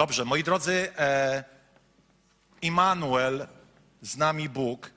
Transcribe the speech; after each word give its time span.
Dobrze, 0.00 0.24
moi 0.24 0.42
drodzy, 0.42 0.92
e, 0.98 1.44
Immanuel, 2.62 3.46
z 4.02 4.16
nami 4.16 4.48
Bóg. 4.48 4.90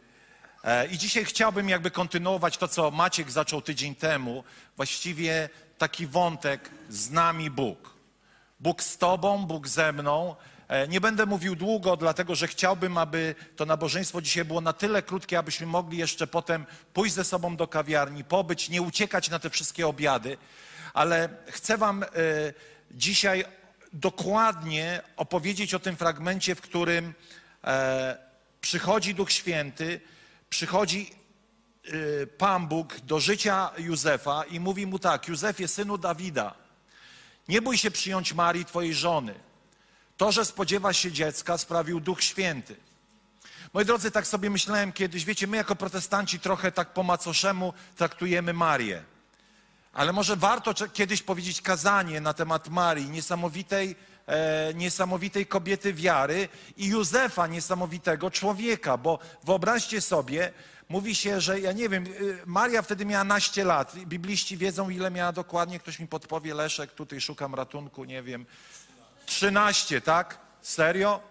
E, 0.64 0.88
I 0.88 0.98
dzisiaj 0.98 1.26
chciałbym 1.26 1.70
jakby 1.70 1.92
kontynuować 1.92 2.58
to, 2.58 2.68
co 2.68 2.92
Maciek 2.92 3.32
zaczął 3.32 3.62
tydzień 3.62 3.96
temu, 3.96 4.44
właściwie 4.76 5.50
taki 5.78 6.08
wątek 6.08 6.70
z 6.90 7.10
nami 7.10 7.50
Bóg. 7.50 7.94
Bóg 8.60 8.84
z 8.84 8.98
Tobą, 8.98 9.46
Bóg 9.46 9.68
ze 9.68 9.94
mną. 9.94 10.36
E, 10.68 10.88
nie 10.88 11.02
będę 11.02 11.26
mówił 11.26 11.56
długo, 11.56 11.98
dlatego 11.98 12.36
że 12.36 12.48
chciałbym, 12.48 12.98
aby 12.98 13.36
to 13.56 13.66
nabożeństwo 13.66 14.22
dzisiaj 14.22 14.46
było 14.46 14.62
na 14.62 14.74
tyle 14.74 15.02
krótkie, 15.02 15.40
abyśmy 15.40 15.68
mogli 15.68 15.98
jeszcze 15.98 16.28
potem 16.28 16.66
pójść 16.94 17.16
ze 17.16 17.24
sobą 17.24 17.56
do 17.56 17.68
kawiarni, 17.68 18.24
pobyć, 18.24 18.70
nie 18.70 18.82
uciekać 18.82 19.30
na 19.30 19.40
te 19.40 19.50
wszystkie 19.50 19.88
obiady. 19.88 20.38
Ale 20.94 21.30
chcę 21.48 21.78
Wam 21.78 22.04
e, 22.04 22.08
dzisiaj 22.92 23.46
dokładnie 23.94 25.02
opowiedzieć 25.18 25.74
o 25.74 25.80
tym 25.80 25.96
fragmencie, 25.96 26.56
w 26.56 26.62
którym 26.62 27.14
e, 27.64 28.17
przychodzi 28.62 29.16
Duch 29.16 29.31
Święty, 29.31 30.02
przychodzi 30.50 31.12
e, 31.86 32.28
Pan 32.28 32.67
Bóg 32.67 33.00
do 33.00 33.20
życia 33.20 33.72
Józefa 33.78 34.44
i 34.44 34.59
mówi 34.59 34.88
mu 34.88 35.00
tak: 35.00 35.28
Józefie, 35.28 35.67
synu 35.67 35.98
Dawida, 35.98 36.56
nie 37.48 37.62
bój 37.62 37.78
się 37.78 37.92
przyjąć 37.92 38.34
Marii, 38.34 38.66
twojej 38.66 38.94
żony. 38.94 39.34
To, 40.17 40.32
że 40.32 40.45
spodziewa 40.45 40.94
się 40.94 41.12
dziecka, 41.12 41.58
sprawił 41.58 42.00
Duch 42.00 42.23
Święty. 42.23 42.76
Moi 43.73 43.86
drodzy, 43.86 44.12
tak 44.12 44.28
sobie 44.28 44.50
myślałem 44.50 44.92
kiedyś, 44.92 45.26
wiecie, 45.26 45.48
my 45.48 45.58
jako 45.58 45.76
protestanci 45.76 46.39
trochę 46.39 46.72
tak 46.72 46.94
po 46.94 47.04
macoszemu 47.04 47.73
traktujemy 47.95 48.54
Marię. 48.54 49.04
Ale 49.94 50.13
może 50.13 50.36
warto 50.36 50.73
kiedyś 50.94 51.22
powiedzieć 51.22 51.61
kazanie 51.61 52.22
na 52.22 52.33
temat 52.33 52.69
Marii, 52.69 53.09
niesamowitej, 53.09 53.95
e, 54.27 54.73
niesamowitej 54.73 55.45
kobiety 55.45 55.94
wiary 55.94 56.49
i 56.77 56.88
Józefa, 56.88 57.47
niesamowitego 57.47 58.31
człowieka, 58.31 58.97
bo 58.97 59.19
wyobraźcie 59.44 60.02
sobie, 60.02 60.53
mówi 60.89 61.16
się, 61.16 61.41
że 61.41 61.59
ja 61.59 61.71
nie 61.71 61.89
wiem, 61.89 62.05
y, 62.08 62.38
Maria 62.45 62.81
wtedy 62.81 63.05
miała 63.05 63.23
naście 63.23 63.64
lat. 63.64 63.95
Bibliści 63.95 64.58
wiedzą, 64.58 64.89
ile 64.89 65.11
miała 65.11 65.31
dokładnie, 65.31 65.80
ktoś 65.80 65.99
mi 65.99 66.08
podpowie, 66.08 66.53
Leszek, 66.53 66.91
tutaj 66.91 67.21
szukam 67.21 67.55
ratunku, 67.55 68.03
nie 68.03 68.23
wiem. 68.23 68.45
13, 69.25 70.02
tak? 70.02 70.38
Serio? 70.61 71.21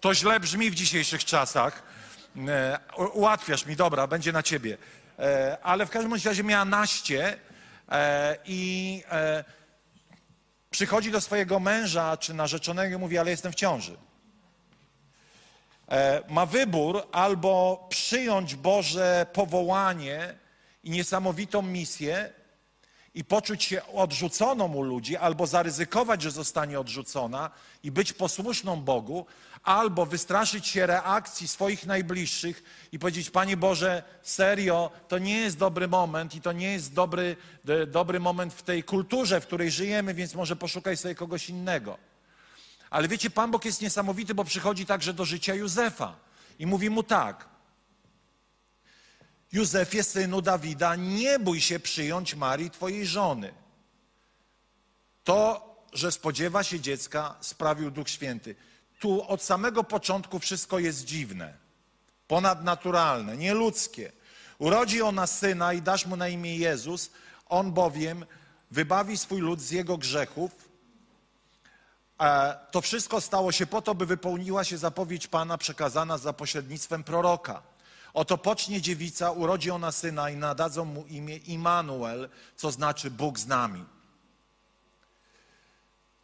To 0.00 0.14
źle 0.14 0.40
brzmi 0.40 0.70
w 0.70 0.74
dzisiejszych 0.74 1.24
czasach. 1.24 1.82
E, 2.48 2.78
ułatwiasz 3.12 3.66
mi, 3.66 3.76
dobra, 3.76 4.06
będzie 4.06 4.32
na 4.32 4.42
ciebie. 4.42 4.78
E, 5.18 5.58
ale 5.62 5.86
w 5.86 5.90
każdym 5.90 6.12
razie 6.12 6.44
miała 6.44 6.64
naście 6.64 7.36
e, 7.88 8.36
i 8.44 9.02
e, 9.10 9.44
przychodzi 10.70 11.10
do 11.10 11.20
swojego 11.20 11.60
męża 11.60 12.16
czy 12.16 12.34
narzeczonego 12.34 12.96
i 12.96 12.98
mówi, 12.98 13.18
ale 13.18 13.30
jestem 13.30 13.52
w 13.52 13.54
ciąży. 13.54 13.96
Ma 16.28 16.46
wybór 16.46 17.06
albo 17.12 17.86
przyjąć 17.90 18.54
Boże 18.54 19.26
powołanie 19.32 20.34
i 20.84 20.90
niesamowitą 20.90 21.62
misję 21.62 22.30
i 23.14 23.24
poczuć 23.24 23.64
się 23.64 23.86
odrzuconą 23.86 24.74
u 24.74 24.82
ludzi, 24.82 25.16
albo 25.16 25.46
zaryzykować, 25.46 26.22
że 26.22 26.30
zostanie 26.30 26.80
odrzucona 26.80 27.50
i 27.82 27.90
być 27.90 28.12
posłuszną 28.12 28.76
Bogu, 28.76 29.26
albo 29.62 30.06
wystraszyć 30.06 30.66
się 30.66 30.86
reakcji 30.86 31.48
swoich 31.48 31.86
najbliższych 31.86 32.62
i 32.92 32.98
powiedzieć: 32.98 33.30
Panie 33.30 33.56
Boże, 33.56 34.02
serio, 34.22 34.90
to 35.08 35.18
nie 35.18 35.38
jest 35.38 35.58
dobry 35.58 35.88
moment 35.88 36.34
i 36.34 36.40
to 36.40 36.52
nie 36.52 36.72
jest 36.72 36.94
dobry, 36.94 37.36
dobry 37.86 38.20
moment 38.20 38.54
w 38.54 38.62
tej 38.62 38.84
kulturze, 38.84 39.40
w 39.40 39.46
której 39.46 39.70
żyjemy, 39.70 40.14
więc 40.14 40.34
może 40.34 40.56
poszukaj 40.56 40.96
sobie 40.96 41.14
kogoś 41.14 41.48
innego. 41.48 41.98
Ale 42.90 43.08
wiecie, 43.08 43.30
Pan 43.30 43.50
Bóg 43.50 43.64
jest 43.64 43.80
niesamowity, 43.80 44.34
bo 44.34 44.44
przychodzi 44.44 44.86
także 44.86 45.14
do 45.14 45.24
życia 45.24 45.54
Józefa 45.54 46.16
i 46.58 46.66
mówi 46.66 46.90
mu 46.90 47.02
tak: 47.02 47.53
Józefie, 49.54 50.02
synu 50.02 50.42
Dawida, 50.42 50.96
nie 50.96 51.38
bój 51.38 51.60
się 51.60 51.80
przyjąć 51.80 52.34
Marii, 52.34 52.70
twojej 52.70 53.06
żony. 53.06 53.54
To, 55.24 55.68
że 55.92 56.12
spodziewa 56.12 56.62
się 56.62 56.80
dziecka, 56.80 57.34
sprawił 57.40 57.90
Duch 57.90 58.08
Święty 58.08 58.54
tu 59.04 59.28
od 59.28 59.42
samego 59.42 59.84
początku 59.84 60.38
wszystko 60.38 60.78
jest 60.78 61.04
dziwne, 61.04 61.54
ponadnaturalne, 62.28 63.36
nieludzkie. 63.36 64.12
Urodzi 64.58 65.02
ona 65.02 65.26
syna 65.26 65.72
i 65.72 65.82
dasz 65.82 66.06
mu 66.06 66.16
na 66.16 66.28
imię 66.28 66.56
Jezus, 66.56 67.10
on 67.46 67.72
bowiem 67.72 68.26
wybawi 68.70 69.18
swój 69.18 69.40
lud 69.40 69.60
z 69.60 69.70
jego 69.70 69.98
grzechów. 69.98 70.50
E, 72.20 72.56
to 72.70 72.80
wszystko 72.80 73.20
stało 73.20 73.52
się 73.52 73.66
po 73.66 73.82
to, 73.82 73.94
by 73.94 74.06
wypełniła 74.06 74.64
się 74.64 74.78
zapowiedź 74.78 75.26
Pana 75.26 75.58
przekazana 75.58 76.18
za 76.18 76.32
pośrednictwem 76.32 77.04
proroka. 77.04 77.62
Oto 78.14 78.38
pocznie 78.38 78.80
dziewica, 78.80 79.30
urodzi 79.30 79.70
ona 79.70 79.92
syna 79.92 80.30
i 80.30 80.36
nadadzą 80.36 80.84
mu 80.84 81.06
imię 81.06 81.36
Immanuel, 81.36 82.28
co 82.56 82.70
znaczy 82.70 83.10
Bóg 83.10 83.38
z 83.38 83.46
nami. 83.46 83.84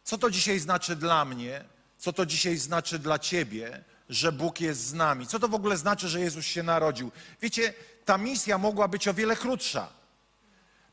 Co 0.03 0.17
to 0.17 0.31
dzisiaj 0.31 0.59
znaczy 0.59 0.95
dla 0.95 1.25
mnie? 1.25 1.65
co 2.01 2.13
to 2.13 2.25
dzisiaj 2.25 2.57
znaczy 2.57 2.99
dla 2.99 3.19
ciebie, 3.19 3.83
że 4.09 4.31
Bóg 4.31 4.61
jest 4.61 4.85
z 4.85 4.93
nami. 4.93 5.27
Co 5.27 5.39
to 5.39 5.47
w 5.47 5.53
ogóle 5.53 5.77
znaczy, 5.77 6.07
że 6.07 6.19
Jezus 6.19 6.45
się 6.45 6.63
narodził? 6.63 7.11
Wiecie, 7.41 7.73
ta 8.05 8.17
misja 8.17 8.57
mogła 8.57 8.87
być 8.87 9.07
o 9.07 9.13
wiele 9.13 9.35
krótsza. 9.35 9.89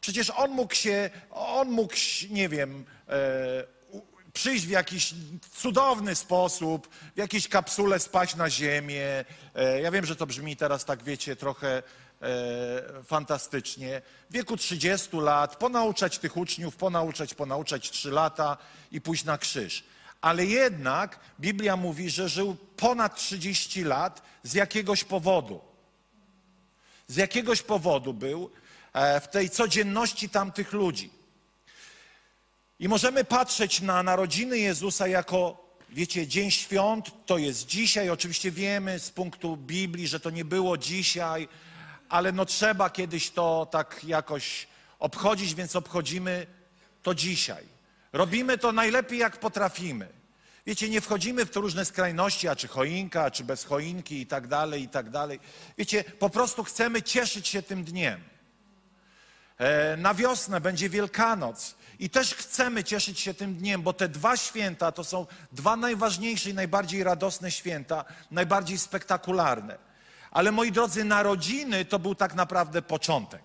Przecież 0.00 0.30
on 0.30 0.50
mógł 0.50 0.74
się, 0.74 1.10
on 1.30 1.70
mógł, 1.70 1.94
nie 2.30 2.48
wiem, 2.48 2.84
e, 3.08 3.64
przyjść 4.38 4.66
w 4.66 4.70
jakiś 4.70 5.14
cudowny 5.56 6.14
sposób, 6.14 6.88
w 7.14 7.18
jakiejś 7.18 7.48
kapsule 7.48 7.98
spać 7.98 8.36
na 8.36 8.50
ziemię. 8.50 9.24
E, 9.54 9.80
ja 9.80 9.90
wiem, 9.90 10.06
że 10.06 10.16
to 10.16 10.26
brzmi 10.26 10.56
teraz 10.56 10.84
tak, 10.84 11.02
wiecie, 11.02 11.36
trochę 11.36 11.82
e, 12.22 13.02
fantastycznie. 13.04 14.02
W 14.30 14.32
wieku 14.32 14.56
30 14.56 15.16
lat 15.16 15.56
ponauczać 15.56 16.18
tych 16.18 16.36
uczniów, 16.36 16.76
ponauczać, 16.76 17.34
ponauczać 17.34 17.90
3 17.90 18.10
lata 18.10 18.56
i 18.92 19.00
pójść 19.00 19.24
na 19.24 19.38
krzyż 19.38 19.84
ale 20.20 20.46
jednak 20.46 21.20
Biblia 21.40 21.76
mówi, 21.76 22.10
że 22.10 22.28
żył 22.28 22.56
ponad 22.76 23.16
30 23.16 23.84
lat 23.84 24.22
z 24.42 24.54
jakiegoś 24.54 25.04
powodu. 25.04 25.60
Z 27.06 27.16
jakiegoś 27.16 27.62
powodu 27.62 28.14
był 28.14 28.50
e, 28.92 29.20
w 29.20 29.28
tej 29.28 29.50
codzienności 29.50 30.28
tamtych 30.28 30.72
ludzi. 30.72 31.17
I 32.80 32.88
możemy 32.88 33.24
patrzeć 33.24 33.80
na 33.80 34.02
narodziny 34.02 34.58
Jezusa 34.58 35.06
jako, 35.06 35.64
wiecie, 35.90 36.26
Dzień 36.26 36.50
Świąt, 36.50 37.10
to 37.26 37.38
jest 37.38 37.66
dzisiaj. 37.66 38.10
Oczywiście 38.10 38.50
wiemy 38.50 38.98
z 38.98 39.10
punktu 39.10 39.56
Biblii, 39.56 40.08
że 40.08 40.20
to 40.20 40.30
nie 40.30 40.44
było 40.44 40.78
dzisiaj, 40.78 41.48
ale 42.08 42.32
no 42.32 42.44
trzeba 42.44 42.90
kiedyś 42.90 43.30
to 43.30 43.68
tak 43.70 44.04
jakoś 44.04 44.66
obchodzić, 44.98 45.54
więc 45.54 45.76
obchodzimy 45.76 46.46
to 47.02 47.14
dzisiaj. 47.14 47.64
Robimy 48.12 48.58
to 48.58 48.72
najlepiej, 48.72 49.18
jak 49.18 49.40
potrafimy. 49.40 50.08
Wiecie, 50.66 50.88
nie 50.88 51.00
wchodzimy 51.00 51.46
w 51.46 51.50
to 51.50 51.60
różne 51.60 51.84
skrajności, 51.84 52.48
a 52.48 52.56
czy 52.56 52.68
choinka, 52.68 53.30
czy 53.30 53.44
bez 53.44 53.64
choinki 53.64 54.20
i 54.20 54.26
tak 54.26 54.46
dalej, 54.46 54.82
i 54.82 54.88
tak 54.88 55.10
dalej. 55.10 55.40
Wiecie, 55.78 56.04
po 56.04 56.30
prostu 56.30 56.64
chcemy 56.64 57.02
cieszyć 57.02 57.48
się 57.48 57.62
tym 57.62 57.84
dniem. 57.84 58.20
E, 59.58 59.96
na 59.96 60.14
wiosnę 60.14 60.60
będzie 60.60 60.88
Wielkanoc 60.88 61.74
i 61.98 62.10
też 62.10 62.34
chcemy 62.34 62.84
cieszyć 62.84 63.20
się 63.20 63.34
tym 63.34 63.54
dniem, 63.54 63.82
bo 63.82 63.92
te 63.92 64.08
dwa 64.08 64.36
święta 64.36 64.92
to 64.92 65.04
są 65.04 65.26
dwa 65.52 65.76
najważniejsze 65.76 66.50
i 66.50 66.54
najbardziej 66.54 67.04
radosne 67.04 67.50
święta, 67.50 68.04
najbardziej 68.30 68.78
spektakularne. 68.78 69.78
Ale 70.30 70.52
moi 70.52 70.72
drodzy, 70.72 71.04
narodziny 71.04 71.84
to 71.84 71.98
był 71.98 72.14
tak 72.14 72.34
naprawdę 72.34 72.82
początek. 72.82 73.42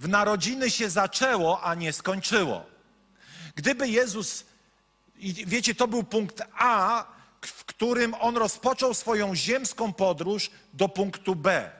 W 0.00 0.08
narodziny 0.08 0.70
się 0.70 0.90
zaczęło, 0.90 1.62
a 1.62 1.74
nie 1.74 1.92
skończyło. 1.92 2.66
Gdyby 3.54 3.88
Jezus, 3.88 4.44
wiecie, 5.46 5.74
to 5.74 5.88
był 5.88 6.04
punkt 6.04 6.42
A, 6.58 7.04
w 7.40 7.64
którym 7.64 8.14
on 8.14 8.36
rozpoczął 8.36 8.94
swoją 8.94 9.34
ziemską 9.34 9.92
podróż 9.92 10.50
do 10.72 10.88
punktu 10.88 11.36
B. 11.36 11.70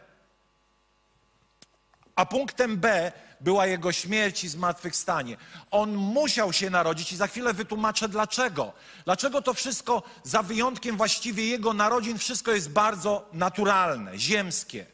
A 2.17 2.27
punktem 2.27 2.77
B 2.77 3.13
była 3.41 3.67
jego 3.67 3.93
śmierć 3.93 4.45
i 4.45 4.49
zmartwychwstanie. 4.49 5.37
On 5.71 5.97
musiał 5.97 6.53
się 6.53 6.71
narodzić 6.71 7.13
i 7.13 7.17
za 7.17 7.27
chwilę 7.27 7.55
wytłumaczę 7.55 8.09
dlaczego. 8.09 8.73
Dlaczego 9.05 9.43
to 9.43 9.55
wszystko, 9.55 10.03
za 10.23 10.43
wyjątkiem 10.43 10.97
właściwie 10.97 11.47
jego 11.47 11.73
narodzin, 11.73 12.19
wszystko 12.19 12.53
jest 12.53 12.71
bardzo 12.71 13.29
naturalne, 13.33 14.19
ziemskie. 14.19 14.87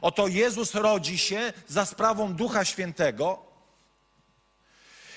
Oto 0.00 0.28
Jezus 0.28 0.74
rodzi 0.74 1.18
się 1.18 1.52
za 1.68 1.86
sprawą 1.86 2.34
Ducha 2.34 2.64
Świętego 2.64 3.42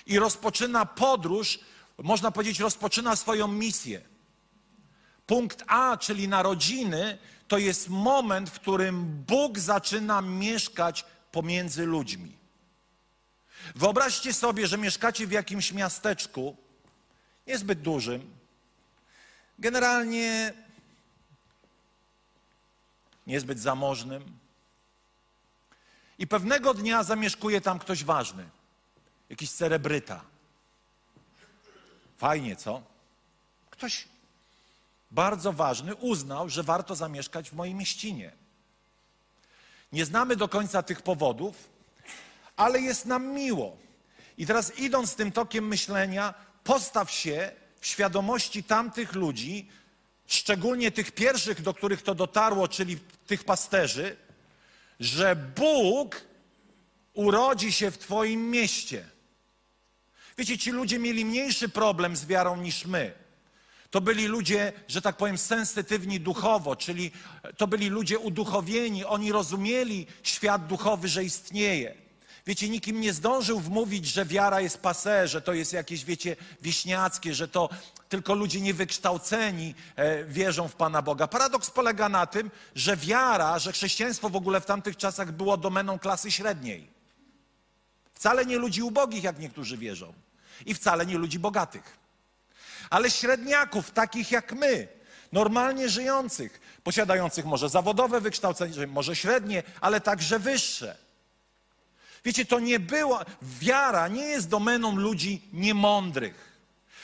i 0.06 0.20
rozpoczyna 0.20 0.86
podróż, 0.86 1.60
można 1.98 2.32
powiedzieć, 2.32 2.60
rozpoczyna 2.60 3.16
swoją 3.16 3.48
misję. 3.48 4.02
Punkt 5.26 5.64
A, 5.68 5.98
czyli 5.98 6.28
narodziny, 6.28 7.18
to 7.54 7.58
jest 7.58 7.90
moment, 7.90 8.50
w 8.50 8.60
którym 8.60 9.24
Bóg 9.28 9.60
zaczyna 9.60 10.22
mieszkać 10.22 11.06
pomiędzy 11.32 11.86
ludźmi. 11.86 12.38
Wyobraźcie 13.76 14.34
sobie, 14.34 14.68
że 14.68 14.78
mieszkacie 14.78 15.28
w 15.28 15.32
jakimś 15.32 15.72
miasteczku, 15.72 16.58
niezbyt 17.48 17.82
dużym, 17.82 18.36
generalnie 19.60 20.54
niezbyt 23.28 23.60
zamożnym, 23.60 24.38
i 26.20 26.28
pewnego 26.28 26.74
dnia 26.74 27.04
zamieszkuje 27.04 27.62
tam 27.62 27.80
ktoś 27.80 28.04
ważny, 28.04 28.50
jakiś 29.30 29.52
celebryta. 29.52 30.22
Fajnie, 32.18 32.56
co? 32.56 32.82
Ktoś 33.70 34.08
bardzo 35.14 35.54
ważny 35.54 35.96
uznał, 35.96 36.50
że 36.50 36.64
warto 36.64 36.96
zamieszkać 36.96 37.50
w 37.50 37.54
mojej 37.54 37.76
mieścinie. 37.76 38.32
Nie 39.92 40.06
znamy 40.06 40.36
do 40.36 40.48
końca 40.48 40.84
tych 40.84 41.02
powodów, 41.02 41.70
ale 42.56 42.82
jest 42.82 43.06
nam 43.06 43.28
miło. 43.28 43.78
I 44.38 44.46
teraz 44.46 44.80
idąc 44.80 45.16
tym 45.16 45.32
tokiem 45.32 45.68
myślenia, 45.68 46.34
postaw 46.64 47.12
się 47.12 47.52
w 47.80 47.88
świadomości 47.88 48.64
tamtych 48.64 49.14
ludzi, 49.14 49.70
szczególnie 50.28 50.92
tych 50.92 51.12
pierwszych, 51.12 51.62
do 51.62 51.74
których 51.74 52.02
to 52.02 52.16
dotarło, 52.16 52.68
czyli 52.68 52.98
tych 53.28 53.44
pasterzy, 53.44 54.16
że 55.00 55.36
Bóg 55.36 56.22
urodzi 57.14 57.72
się 57.72 57.92
w 57.92 57.98
Twoim 57.98 58.50
mieście. 58.50 59.10
Wiecie, 60.38 60.58
ci 60.58 60.72
ludzie 60.72 61.00
mieli 61.00 61.26
mniejszy 61.26 61.70
problem 61.70 62.16
z 62.16 62.26
wiarą 62.26 62.58
niż 62.58 62.86
my. 62.86 63.23
To 63.94 64.02
byli 64.02 64.28
ludzie, 64.28 64.74
że 64.88 65.02
tak 65.02 65.18
powiem, 65.18 65.38
sensytywni 65.38 66.20
duchowo, 66.20 66.76
czyli 66.76 67.12
to 67.58 67.68
byli 67.68 67.90
ludzie 67.90 68.20
uduchowieni, 68.20 69.06
oni 69.06 69.32
rozumieli 69.32 70.08
świat 70.24 70.68
duchowy, 70.68 71.08
że 71.08 71.24
istnieje. 71.24 71.96
Wiecie, 72.46 72.70
nikim 72.70 73.02
nie 73.02 73.14
zdążył 73.14 73.60
wmówić, 73.60 74.06
że 74.06 74.26
wiara 74.26 74.62
jest 74.62 74.78
pase, 74.78 75.28
że 75.28 75.42
to 75.42 75.54
jest 75.54 75.74
jakieś, 75.74 76.06
wiecie, 76.06 76.36
wieśniackie, 76.62 77.34
że 77.34 77.48
to 77.48 77.70
tylko 78.10 78.34
ludzie 78.34 78.62
niewykształceni 78.62 79.76
e, 79.96 80.24
wierzą 80.26 80.68
w 80.68 80.76
Pana 80.76 81.02
Boga. 81.02 81.28
Paradoks 81.28 81.70
polega 81.70 82.10
na 82.10 82.26
tym, 82.26 82.52
że 82.76 82.98
wiara, 82.98 83.60
że 83.60 83.72
chrześcijaństwo 83.72 84.30
w 84.30 84.36
ogóle 84.36 84.62
w 84.62 84.66
tamtych 84.66 84.98
czasach 84.98 85.32
było 85.32 85.58
domeną 85.58 86.00
klasy 86.00 86.32
średniej. 86.32 86.88
Wcale 88.14 88.46
nie 88.46 88.58
ludzi 88.58 88.82
ubogich, 88.82 89.24
jak 89.24 89.40
niektórzy 89.40 89.78
wierzą. 89.78 90.14
I 90.66 90.74
wcale 90.74 91.06
nie 91.06 91.18
ludzi 91.18 91.40
bogatych. 91.40 92.03
Ale 92.94 93.12
średniaków, 93.12 93.92
takich 93.92 94.32
jak 94.32 94.54
my, 94.54 94.88
normalnie 95.32 95.90
żyjących, 95.90 96.62
posiadających 96.84 97.46
może 97.46 97.70
zawodowe 97.70 98.22
wykształcenie, 98.22 98.88
może 98.88 99.16
średnie, 99.16 99.64
ale 99.82 100.02
także 100.02 100.40
wyższe. 100.40 100.98
Wiecie, 102.26 102.46
to 102.46 102.60
nie 102.60 102.80
była, 102.80 103.26
wiara 103.42 104.08
nie 104.08 104.26
jest 104.26 104.50
domeną 104.50 104.96
ludzi 104.96 105.42
niemądrych. 105.54 106.60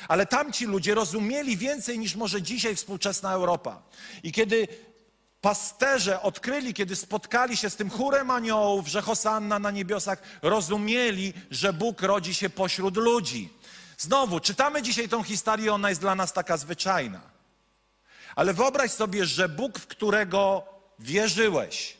Ale 0.07 0.25
tamci 0.25 0.65
ludzie 0.65 0.95
rozumieli 0.95 1.57
więcej 1.57 1.99
niż 1.99 2.15
może 2.15 2.41
dzisiaj 2.41 2.75
współczesna 2.75 3.33
Europa. 3.33 3.81
I 4.23 4.31
kiedy 4.31 4.67
pasterze 5.41 6.21
odkryli, 6.21 6.73
kiedy 6.73 6.95
spotkali 6.95 7.57
się 7.57 7.69
z 7.69 7.75
tym 7.75 7.89
chórem 7.89 8.31
aniołów, 8.31 8.87
że 8.87 9.01
Hosanna 9.01 9.59
na 9.59 9.71
niebiosach, 9.71 10.21
rozumieli, 10.41 11.33
że 11.51 11.73
Bóg 11.73 12.01
rodzi 12.01 12.33
się 12.33 12.49
pośród 12.49 12.97
ludzi. 12.97 13.58
Znowu, 13.99 14.39
czytamy 14.39 14.81
dzisiaj 14.81 15.09
tą 15.09 15.23
historię, 15.23 15.73
ona 15.73 15.89
jest 15.89 16.01
dla 16.01 16.15
nas 16.15 16.33
taka 16.33 16.57
zwyczajna. 16.57 17.21
Ale 18.35 18.53
wyobraź 18.53 18.91
sobie, 18.91 19.25
że 19.25 19.49
Bóg, 19.49 19.79
w 19.79 19.87
którego 19.87 20.63
wierzyłeś, 20.99 21.97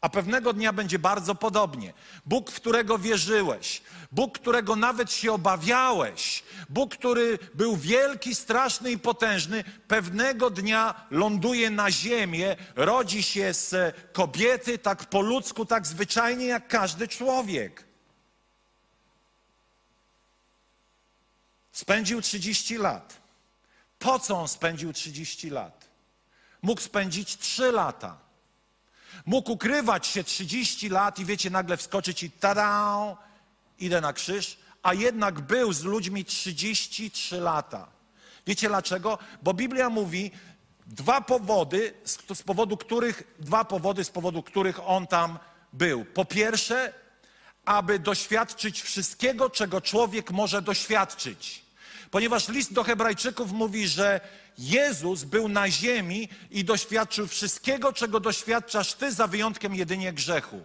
a 0.00 0.08
pewnego 0.08 0.52
dnia 0.52 0.72
będzie 0.72 0.98
bardzo 0.98 1.34
podobnie. 1.34 1.92
Bóg, 2.26 2.50
w 2.50 2.54
którego 2.54 2.98
wierzyłeś, 2.98 3.82
Bóg, 4.12 4.38
którego 4.38 4.76
nawet 4.76 5.12
się 5.12 5.32
obawiałeś, 5.32 6.44
Bóg, 6.68 6.94
który 6.94 7.38
był 7.54 7.76
wielki, 7.76 8.34
straszny 8.34 8.90
i 8.90 8.98
potężny, 8.98 9.64
pewnego 9.88 10.50
dnia 10.50 11.06
ląduje 11.10 11.70
na 11.70 11.90
ziemię, 11.90 12.56
rodzi 12.76 13.22
się 13.22 13.54
z 13.54 13.96
kobiety, 14.12 14.78
tak 14.78 15.04
po 15.04 15.20
ludzku, 15.20 15.66
tak 15.66 15.86
zwyczajnie 15.86 16.46
jak 16.46 16.68
każdy 16.68 17.08
człowiek. 17.08 17.87
Spędził 21.78 22.22
30 22.22 22.78
lat. 22.78 23.20
Po 23.98 24.18
co 24.18 24.40
on 24.40 24.48
spędził 24.48 24.92
30 24.92 25.50
lat? 25.50 25.88
Mógł 26.62 26.80
spędzić 26.80 27.36
3 27.36 27.72
lata. 27.72 28.18
Mógł 29.26 29.52
ukrywać 29.52 30.06
się 30.06 30.24
30 30.24 30.88
lat 30.88 31.18
i 31.18 31.24
wiecie, 31.24 31.50
nagle 31.50 31.76
wskoczyć 31.76 32.22
i 32.22 32.30
tada, 32.30 33.16
idę 33.78 34.00
na 34.00 34.12
krzyż, 34.12 34.58
a 34.82 34.94
jednak 34.94 35.40
był 35.40 35.72
z 35.72 35.82
ludźmi 35.82 36.24
33 36.24 37.40
lata. 37.40 37.88
Wiecie 38.46 38.68
dlaczego? 38.68 39.18
Bo 39.42 39.54
Biblia 39.54 39.90
mówi 39.90 40.30
dwa 40.86 41.20
powody, 41.20 41.94
z 42.34 42.42
powodu 42.42 42.76
których, 42.76 43.22
dwa 43.38 43.64
powody, 43.64 44.04
z 44.04 44.10
powodu 44.10 44.42
których 44.42 44.88
on 44.88 45.06
tam 45.06 45.38
był. 45.72 46.04
Po 46.04 46.24
pierwsze, 46.24 46.92
aby 47.64 47.98
doświadczyć 47.98 48.82
wszystkiego, 48.82 49.50
czego 49.50 49.80
człowiek 49.80 50.30
może 50.30 50.62
doświadczyć. 50.62 51.67
Ponieważ 52.10 52.48
list 52.48 52.72
do 52.72 52.84
Hebrajczyków 52.84 53.52
mówi, 53.52 53.88
że 53.88 54.20
Jezus 54.58 55.24
był 55.24 55.48
na 55.48 55.70
ziemi 55.70 56.28
i 56.50 56.64
doświadczył 56.64 57.26
wszystkiego, 57.26 57.92
czego 57.92 58.20
doświadczasz 58.20 58.94
ty, 58.94 59.12
za 59.12 59.26
wyjątkiem 59.26 59.74
jedynie 59.74 60.12
grzechu. 60.12 60.64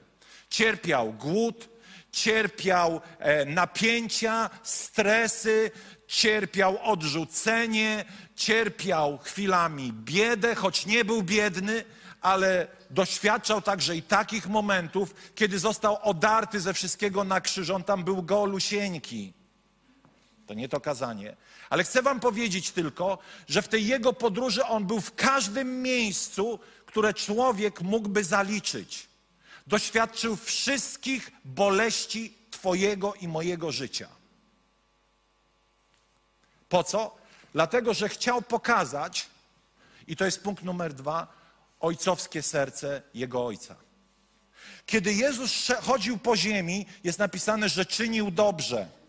Cierpiał 0.50 1.14
głód, 1.14 1.70
cierpiał 2.12 3.02
e, 3.20 3.46
napięcia, 3.46 4.50
stresy, 4.64 5.72
cierpiał 6.08 6.80
odrzucenie, 6.84 8.06
cierpiał 8.36 9.18
chwilami 9.18 9.94
biedę, 9.94 10.56
choć 10.56 10.86
nie 10.86 11.06
był 11.06 11.24
biedny, 11.24 11.86
ale 12.22 12.68
doświadczał 12.90 13.62
także 13.62 13.96
i 13.96 14.02
takich 14.02 14.48
momentów, 14.48 15.16
kiedy 15.36 15.60
został 15.60 15.98
odarty 16.02 16.60
ze 16.60 16.74
wszystkiego 16.74 17.24
na 17.24 17.42
krzyż. 17.42 17.70
On 17.70 17.84
tam 17.84 18.04
był 18.04 18.24
golusieńki. 18.24 19.34
To 20.48 20.54
nie 20.54 20.70
to 20.70 20.82
kazanie. 20.82 21.36
Ale 21.70 21.84
chcę 21.84 22.02
Wam 22.02 22.20
powiedzieć 22.20 22.72
tylko, 22.72 23.18
że 23.48 23.62
w 23.62 23.68
tej 23.68 23.88
jego 23.88 24.14
podróży 24.14 24.66
on 24.66 24.86
był 24.86 25.02
w 25.02 25.16
każdym 25.16 25.82
miejscu, 25.82 26.60
które 26.86 27.14
człowiek 27.14 27.82
mógłby 27.82 28.24
zaliczyć. 28.24 29.08
Doświadczył 29.68 30.36
wszystkich 30.36 31.32
boleści 31.46 32.34
Twojego 32.52 33.14
i 33.14 33.28
mojego 33.28 33.72
życia. 33.72 34.08
Po 36.70 36.84
co? 36.84 37.18
Dlatego, 37.54 37.94
że 37.94 38.10
chciał 38.10 38.42
pokazać, 38.42 39.28
i 40.08 40.16
to 40.16 40.26
jest 40.26 40.44
punkt 40.44 40.64
numer 40.64 40.94
dwa, 40.94 41.28
ojcowskie 41.80 42.42
serce 42.42 43.02
jego 43.14 43.46
ojca. 43.46 43.76
Kiedy 44.86 45.14
Jezus 45.14 45.68
chodził 45.82 46.18
po 46.18 46.38
ziemi, 46.38 46.86
jest 47.04 47.20
napisane, 47.20 47.70
że 47.70 47.86
czynił 47.86 48.32
dobrze 48.32 49.03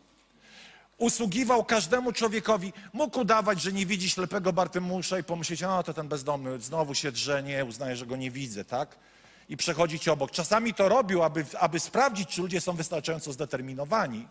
usługiwał 0.99 1.65
każdemu 1.65 2.13
człowiekowi, 2.13 2.73
mógł 2.93 3.21
udawać, 3.21 3.63
że 3.63 3.73
nie 3.73 3.87
widzi 3.87 4.11
ślepego 4.11 4.53
Bartymusza 4.53 5.19
i 5.19 5.25
pomyśleć, 5.25 5.63
o 5.63 5.83
to 5.83 5.95
ten 5.95 6.09
bezdomny 6.09 6.61
znowu 6.61 6.95
się 6.95 7.13
drze, 7.13 7.43
nie, 7.43 7.65
uznaje, 7.65 7.97
że 7.97 8.07
go 8.07 8.17
nie 8.17 8.31
widzę, 8.31 8.65
tak? 8.65 8.97
I 9.49 9.57
przechodzić 9.57 10.09
obok. 10.09 10.31
Czasami 10.31 10.75
to 10.75 10.89
robił, 10.89 11.23
aby, 11.23 11.47
aby 11.61 11.81
sprawdzić, 11.81 12.29
czy 12.29 12.41
ludzie 12.41 12.61
są 12.61 12.73
wystarczająco 12.73 13.33
zdeterminowani. 13.33 14.27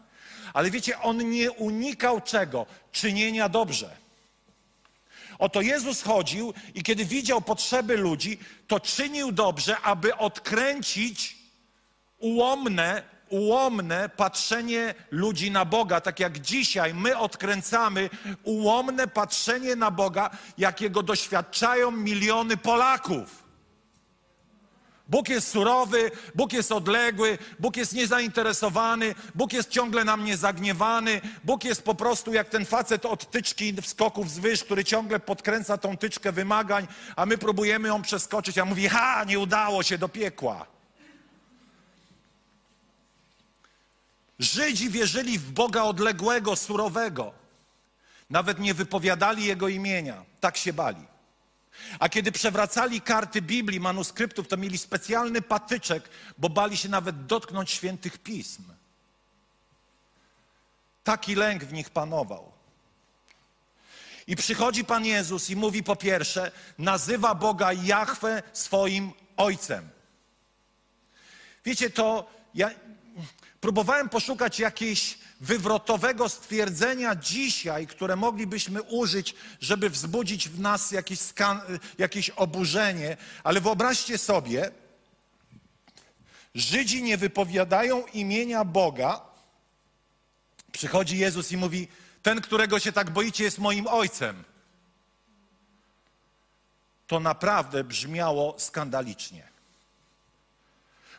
Ale 0.54 0.72
wiecie, 0.72 1.00
on 1.00 1.30
nie 1.30 1.52
unikał 1.52 2.22
czego? 2.22 2.66
Czynienia 2.92 3.50
dobrze. 3.50 3.96
Oto 5.40 5.62
Jezus 5.62 6.02
chodził 6.02 6.54
i 6.76 6.84
kiedy 6.84 7.06
widział 7.06 7.42
potrzeby 7.42 7.98
ludzi, 7.98 8.40
to 8.68 8.80
czynił 8.80 9.32
dobrze, 9.32 9.80
aby 9.80 10.18
odkręcić 10.18 11.38
ułomne 12.20 13.13
ułomne 13.30 14.10
patrzenie 14.10 14.96
ludzi 15.12 15.52
na 15.52 15.66
Boga, 15.66 16.02
tak 16.02 16.20
jak 16.20 16.40
dzisiaj 16.40 16.94
my 16.94 17.18
odkręcamy 17.18 18.10
ułomne 18.44 19.08
patrzenie 19.08 19.76
na 19.76 19.92
Boga, 19.92 20.30
jakiego 20.58 21.04
doświadczają 21.04 21.92
miliony 21.92 22.58
Polaków. 22.58 23.44
Bóg 25.08 25.30
jest 25.30 25.48
surowy, 25.48 26.12
Bóg 26.36 26.54
jest 26.54 26.72
odległy, 26.72 27.38
Bóg 27.60 27.78
jest 27.78 27.94
niezainteresowany, 27.94 29.16
Bóg 29.36 29.54
jest 29.54 29.70
ciągle 29.70 30.04
na 30.04 30.18
mnie 30.18 30.38
zagniewany, 30.38 31.22
Bóg 31.44 31.64
jest 31.64 31.84
po 31.84 31.96
prostu 31.96 32.34
jak 32.34 32.50
ten 32.50 32.66
facet 32.66 33.06
od 33.06 33.32
tyczki 33.32 33.74
skoków 33.86 34.32
z 34.32 34.40
wyż, 34.40 34.64
który 34.64 34.84
ciągle 34.84 35.20
podkręca 35.20 35.78
tą 35.78 35.98
tyczkę 35.98 36.32
wymagań, 36.32 36.88
a 37.16 37.26
my 37.26 37.38
próbujemy 37.38 37.88
ją 37.88 38.02
przeskoczyć, 38.02 38.58
a 38.58 38.66
mówi, 38.66 38.90
ha, 38.90 39.24
nie 39.24 39.40
udało 39.40 39.84
się 39.84 39.98
do 39.98 40.10
piekła. 40.10 40.73
Żydzi 44.44 44.90
wierzyli 44.90 45.40
w 45.40 45.52
Boga 45.52 45.84
odległego, 45.84 46.56
surowego. 46.56 47.34
Nawet 48.30 48.60
nie 48.60 48.74
wypowiadali 48.74 49.46
Jego 49.46 49.68
imienia. 49.68 50.26
Tak 50.40 50.58
się 50.58 50.74
bali. 50.74 51.06
A 52.00 52.10
kiedy 52.10 52.32
przewracali 52.32 53.02
karty 53.02 53.42
Biblii, 53.42 53.80
manuskryptów, 53.80 54.48
to 54.48 54.58
mieli 54.58 54.78
specjalny 54.78 55.42
patyczek, 55.42 56.10
bo 56.38 56.50
bali 56.50 56.78
się 56.78 56.90
nawet 56.90 57.26
dotknąć 57.26 57.72
świętych 57.72 58.18
pism. 58.18 58.64
Taki 61.04 61.36
lęk 61.36 61.64
w 61.64 61.74
nich 61.74 61.90
panował. 61.90 62.52
I 64.28 64.36
przychodzi 64.36 64.86
Pan 64.86 65.06
Jezus 65.06 65.50
i 65.50 65.56
mówi 65.56 65.84
po 65.84 65.96
pierwsze, 65.96 66.52
nazywa 66.78 67.36
Boga 67.36 67.74
Jahwe 67.74 68.44
swoim 68.54 69.12
Ojcem. 69.38 69.90
Wiecie, 71.66 71.90
to 71.90 72.30
ja 72.54 72.70
próbowałem 73.64 74.10
poszukać 74.10 74.60
jakiegoś 74.60 75.18
wywrotowego 75.42 76.30
stwierdzenia 76.30 77.16
dzisiaj, 77.16 77.88
które 77.88 78.16
moglibyśmy 78.16 78.82
użyć, 78.82 79.36
żeby 79.60 79.90
wzbudzić 79.90 80.50
w 80.50 80.60
nas 80.60 80.92
jakieś, 80.92 81.20
jakieś 81.98 82.30
oburzenie, 82.30 83.18
ale 83.44 83.62
wyobraźcie 83.62 84.18
sobie, 84.18 84.72
Żydzi 86.56 87.04
nie 87.04 87.18
wypowiadają 87.18 88.06
imienia 88.06 88.66
Boga. 88.66 89.22
Przychodzi 90.72 91.18
Jezus 91.18 91.52
i 91.52 91.58
mówi: 91.58 91.88
Ten, 92.24 92.42
którego 92.42 92.80
się 92.80 92.92
tak 92.92 93.10
boicie, 93.10 93.44
jest 93.44 93.60
moim 93.60 93.88
ojcem. 93.88 94.44
To 97.08 97.20
naprawdę 97.20 97.84
brzmiało 97.84 98.56
skandalicznie. 98.60 99.53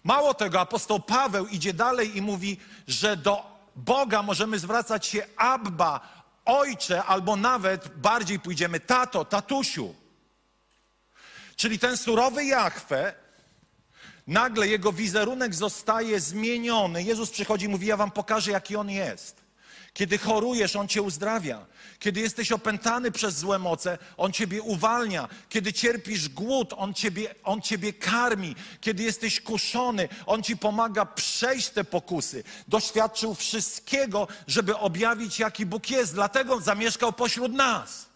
Mało 0.05 0.35
tego, 0.35 0.61
apostoł 0.61 1.01
Paweł 1.01 1.47
idzie 1.47 1.73
dalej 1.75 2.17
i 2.17 2.23
mówi, 2.23 2.57
że 2.89 3.17
do 3.17 3.43
Boga 3.77 4.23
możemy 4.23 4.59
zwracać 4.59 5.07
się 5.07 5.27
Abba, 5.37 6.01
Ojcze, 6.45 7.05
albo 7.05 7.37
nawet 7.37 7.89
bardziej 7.97 8.41
pójdziemy 8.41 8.81
tato, 8.81 9.25
tatusiu. 9.25 9.95
Czyli 11.57 11.79
ten 11.79 11.97
surowy 11.97 12.45
Jachwę, 12.45 13.15
nagle 14.27 14.69
jego 14.69 14.93
wizerunek 14.93 15.55
zostaje 15.55 16.21
zmieniony. 16.21 17.03
Jezus 17.03 17.31
przychodzi 17.31 17.67
i 17.67 17.69
mówi: 17.69 17.87
Ja 17.87 17.97
wam 17.97 18.11
pokażę, 18.11 18.51
jaki 18.51 18.77
on 18.77 18.91
jest. 18.91 19.44
Kiedy 19.95 20.19
chorujesz, 20.19 20.77
On 20.77 20.89
cię 20.89 21.03
uzdrawia. 21.03 21.67
Kiedy 21.99 22.21
jesteś 22.21 22.53
opętany 22.53 23.11
przez 23.11 23.39
złe 23.39 23.59
moce, 23.59 23.99
On 24.17 24.33
ciebie 24.33 24.63
uwalnia. 24.63 25.29
Kiedy 25.49 25.73
cierpisz 25.73 26.29
głód, 26.29 26.75
On 26.77 26.95
ciebie, 26.95 27.35
on 27.45 27.61
ciebie 27.61 27.93
karmi. 27.93 28.55
Kiedy 28.81 29.03
jesteś 29.03 29.41
kuszony, 29.41 30.09
On 30.27 30.43
ci 30.43 30.57
pomaga 30.57 31.07
przejść 31.07 31.69
te 31.69 31.85
pokusy. 31.85 32.45
Doświadczył 32.69 33.35
wszystkiego, 33.35 34.29
żeby 34.47 34.77
objawić, 34.77 35.39
jaki 35.39 35.67
Bóg 35.67 35.91
jest. 35.91 36.15
Dlatego 36.15 36.61
zamieszkał 36.61 37.13
pośród 37.13 37.53
nas. 37.53 38.07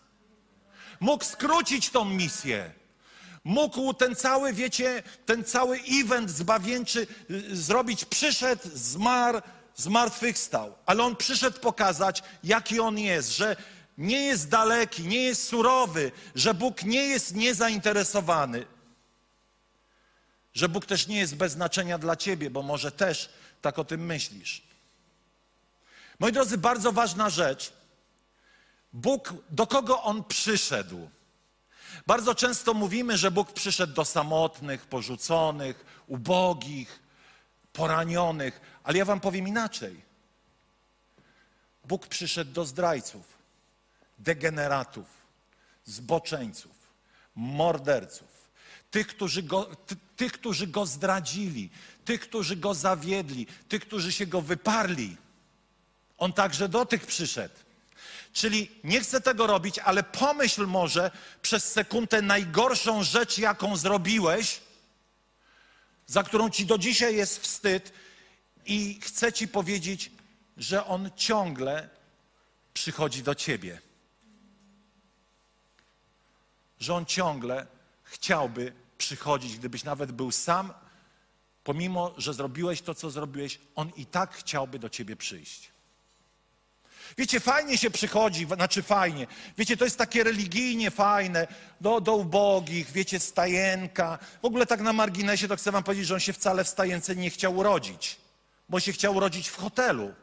Mógł 1.00 1.24
skrócić 1.24 1.90
tą 1.90 2.04
misję. 2.04 2.70
Mógł 3.44 3.94
ten 3.94 4.16
cały, 4.16 4.52
wiecie, 4.52 5.02
ten 5.26 5.44
cały 5.44 5.80
event 6.02 6.30
zbawieńczy 6.30 7.06
y, 7.30 7.56
zrobić. 7.56 8.04
Przyszedł, 8.04 8.62
zmarł, 8.74 9.40
zmartwychwstał. 9.78 10.74
Ale 10.86 11.02
on 11.02 11.16
przyszedł 11.16 11.60
pokazać, 11.60 12.22
jaki 12.44 12.80
on 12.80 12.98
jest, 12.98 13.36
że 13.36 13.56
nie 13.98 14.20
jest 14.26 14.48
daleki, 14.48 15.02
nie 15.02 15.22
jest 15.22 15.48
surowy, 15.48 16.12
że 16.34 16.54
Bóg 16.54 16.82
nie 16.82 17.04
jest 17.04 17.34
niezainteresowany, 17.34 18.66
że 20.54 20.68
Bóg 20.68 20.86
też 20.86 21.06
nie 21.06 21.18
jest 21.18 21.36
bez 21.36 21.52
znaczenia 21.52 21.98
dla 21.98 22.16
ciebie, 22.16 22.50
bo 22.50 22.62
może 22.62 22.92
też 22.92 23.28
tak 23.62 23.78
o 23.78 23.84
tym 23.84 24.06
myślisz. 24.06 24.62
Moi 26.18 26.32
drodzy, 26.32 26.58
bardzo 26.58 26.92
ważna 26.92 27.30
rzecz. 27.30 27.72
Bóg, 28.92 29.34
do 29.50 29.66
kogo 29.66 30.02
on 30.02 30.24
przyszedł? 30.24 31.10
Bardzo 32.06 32.34
często 32.34 32.74
mówimy, 32.74 33.16
że 33.16 33.30
Bóg 33.30 33.52
przyszedł 33.52 33.92
do 33.92 34.04
samotnych, 34.04 34.86
porzuconych, 34.86 35.84
ubogich, 36.06 37.02
poranionych, 37.72 38.60
ale 38.88 38.98
ja 38.98 39.04
wam 39.04 39.20
powiem 39.20 39.48
inaczej. 39.48 40.00
Bóg 41.84 42.06
przyszedł 42.06 42.52
do 42.52 42.64
zdrajców, 42.64 43.24
degeneratów, 44.18 45.06
zboczeńców, 45.84 46.72
morderców, 47.34 48.50
tych 48.90 49.06
którzy, 49.06 49.42
go, 49.42 49.64
ty, 49.64 49.96
tych, 50.16 50.32
którzy 50.32 50.66
go 50.66 50.86
zdradzili, 50.86 51.70
tych, 52.04 52.20
którzy 52.20 52.56
go 52.56 52.74
zawiedli, 52.74 53.46
tych, 53.68 53.82
którzy 53.82 54.12
się 54.12 54.26
go 54.26 54.40
wyparli. 54.40 55.16
On 56.18 56.32
także 56.32 56.68
do 56.68 56.86
tych 56.86 57.06
przyszedł. 57.06 57.54
Czyli 58.32 58.70
nie 58.84 59.00
chcę 59.00 59.20
tego 59.20 59.46
robić, 59.46 59.78
ale 59.78 60.02
pomyśl 60.02 60.66
może 60.66 61.10
przez 61.42 61.72
sekundę 61.72 62.22
najgorszą 62.22 63.02
rzecz, 63.02 63.38
jaką 63.38 63.76
zrobiłeś, 63.76 64.60
za 66.06 66.22
którą 66.22 66.50
ci 66.50 66.66
do 66.66 66.78
dzisiaj 66.78 67.16
jest 67.16 67.38
wstyd, 67.38 67.92
i 68.68 69.00
chcę 69.02 69.32
ci 69.32 69.48
powiedzieć, 69.48 70.10
że 70.56 70.86
on 70.86 71.10
ciągle 71.16 71.88
przychodzi 72.74 73.22
do 73.22 73.34
ciebie. 73.34 73.80
Że 76.80 76.94
on 76.94 77.06
ciągle 77.06 77.66
chciałby 78.02 78.72
przychodzić, 78.98 79.56
gdybyś 79.56 79.84
nawet 79.84 80.12
był 80.12 80.30
sam, 80.30 80.72
pomimo 81.64 82.14
że 82.16 82.34
zrobiłeś 82.34 82.82
to, 82.82 82.94
co 82.94 83.10
zrobiłeś, 83.10 83.58
on 83.74 83.90
i 83.96 84.06
tak 84.06 84.34
chciałby 84.34 84.78
do 84.78 84.88
ciebie 84.88 85.16
przyjść. 85.16 85.70
Wiecie, 87.18 87.40
fajnie 87.40 87.78
się 87.78 87.90
przychodzi, 87.90 88.46
znaczy 88.46 88.82
fajnie. 88.82 89.26
Wiecie, 89.58 89.76
to 89.76 89.84
jest 89.84 89.98
takie 89.98 90.24
religijnie 90.24 90.90
fajne, 90.90 91.46
do, 91.80 92.00
do 92.00 92.14
ubogich, 92.14 92.90
wiecie, 92.90 93.20
stajenka. 93.20 94.18
W 94.42 94.44
ogóle 94.44 94.66
tak 94.66 94.80
na 94.80 94.92
marginesie 94.92 95.48
to 95.48 95.56
chcę 95.56 95.72
wam 95.72 95.82
powiedzieć, 95.82 96.06
że 96.06 96.14
on 96.14 96.20
się 96.20 96.32
wcale 96.32 96.64
w 96.64 96.68
stajence 96.68 97.16
nie 97.16 97.30
chciał 97.30 97.56
urodzić, 97.56 98.16
bo 98.68 98.80
się 98.80 98.92
chciał 98.92 99.16
urodzić 99.16 99.48
w 99.48 99.56
hotelu. 99.56 100.14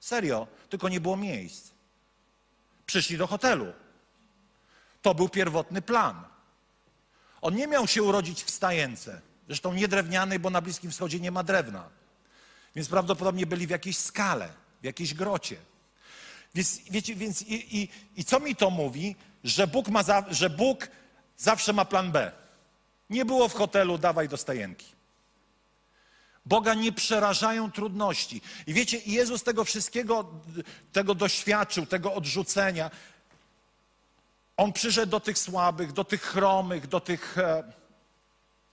Serio, 0.00 0.46
tylko 0.68 0.88
nie 0.88 1.00
było 1.00 1.16
miejsc. 1.16 1.70
Przyszli 2.86 3.18
do 3.18 3.26
hotelu. 3.26 3.72
To 5.02 5.14
był 5.14 5.28
pierwotny 5.28 5.82
plan. 5.82 6.24
On 7.40 7.54
nie 7.54 7.66
miał 7.66 7.86
się 7.86 8.02
urodzić 8.02 8.42
w 8.42 8.50
stajence. 8.50 9.20
Zresztą 9.46 9.72
nie 9.72 9.88
drewnianej, 9.88 10.38
bo 10.38 10.50
na 10.50 10.60
Bliskim 10.60 10.90
Wschodzie 10.90 11.20
nie 11.20 11.30
ma 11.30 11.42
drewna. 11.42 11.88
Więc 12.74 12.88
prawdopodobnie 12.88 13.46
byli 13.46 13.66
w 13.66 13.70
jakiejś 13.70 13.98
skale, 13.98 14.48
w 14.82 14.84
jakiejś 14.84 15.14
grocie. 15.14 15.56
Więc, 16.54 16.80
wiecie, 16.90 17.14
więc 17.14 17.42
i, 17.42 17.78
i, 17.78 17.88
i 18.16 18.24
co 18.24 18.40
mi 18.40 18.56
to 18.56 18.70
mówi? 18.70 19.16
Że 19.44 19.66
Bóg, 19.66 19.88
ma 19.88 20.02
za, 20.02 20.24
że 20.30 20.50
Bóg 20.50 20.88
zawsze 21.36 21.72
ma 21.72 21.84
plan 21.84 22.12
B. 22.12 22.32
Nie 23.10 23.24
było 23.24 23.48
w 23.48 23.54
hotelu, 23.54 23.98
dawaj 23.98 24.28
do 24.28 24.36
stajenki. 24.36 24.86
Boga 26.46 26.74
nie 26.74 26.92
przerażają 26.92 27.72
trudności. 27.72 28.42
I 28.66 28.74
wiecie, 28.74 28.98
Jezus 29.06 29.42
tego 29.42 29.64
wszystkiego, 29.64 30.30
tego 30.92 31.14
doświadczył, 31.14 31.86
tego 31.86 32.14
odrzucenia. 32.14 32.90
On 34.56 34.72
przyszedł 34.72 35.10
do 35.10 35.20
tych 35.20 35.38
słabych, 35.38 35.92
do 35.92 36.04
tych 36.04 36.22
chromych, 36.22 36.86
do 36.86 37.00
tych 37.00 37.38
e, 37.38 37.72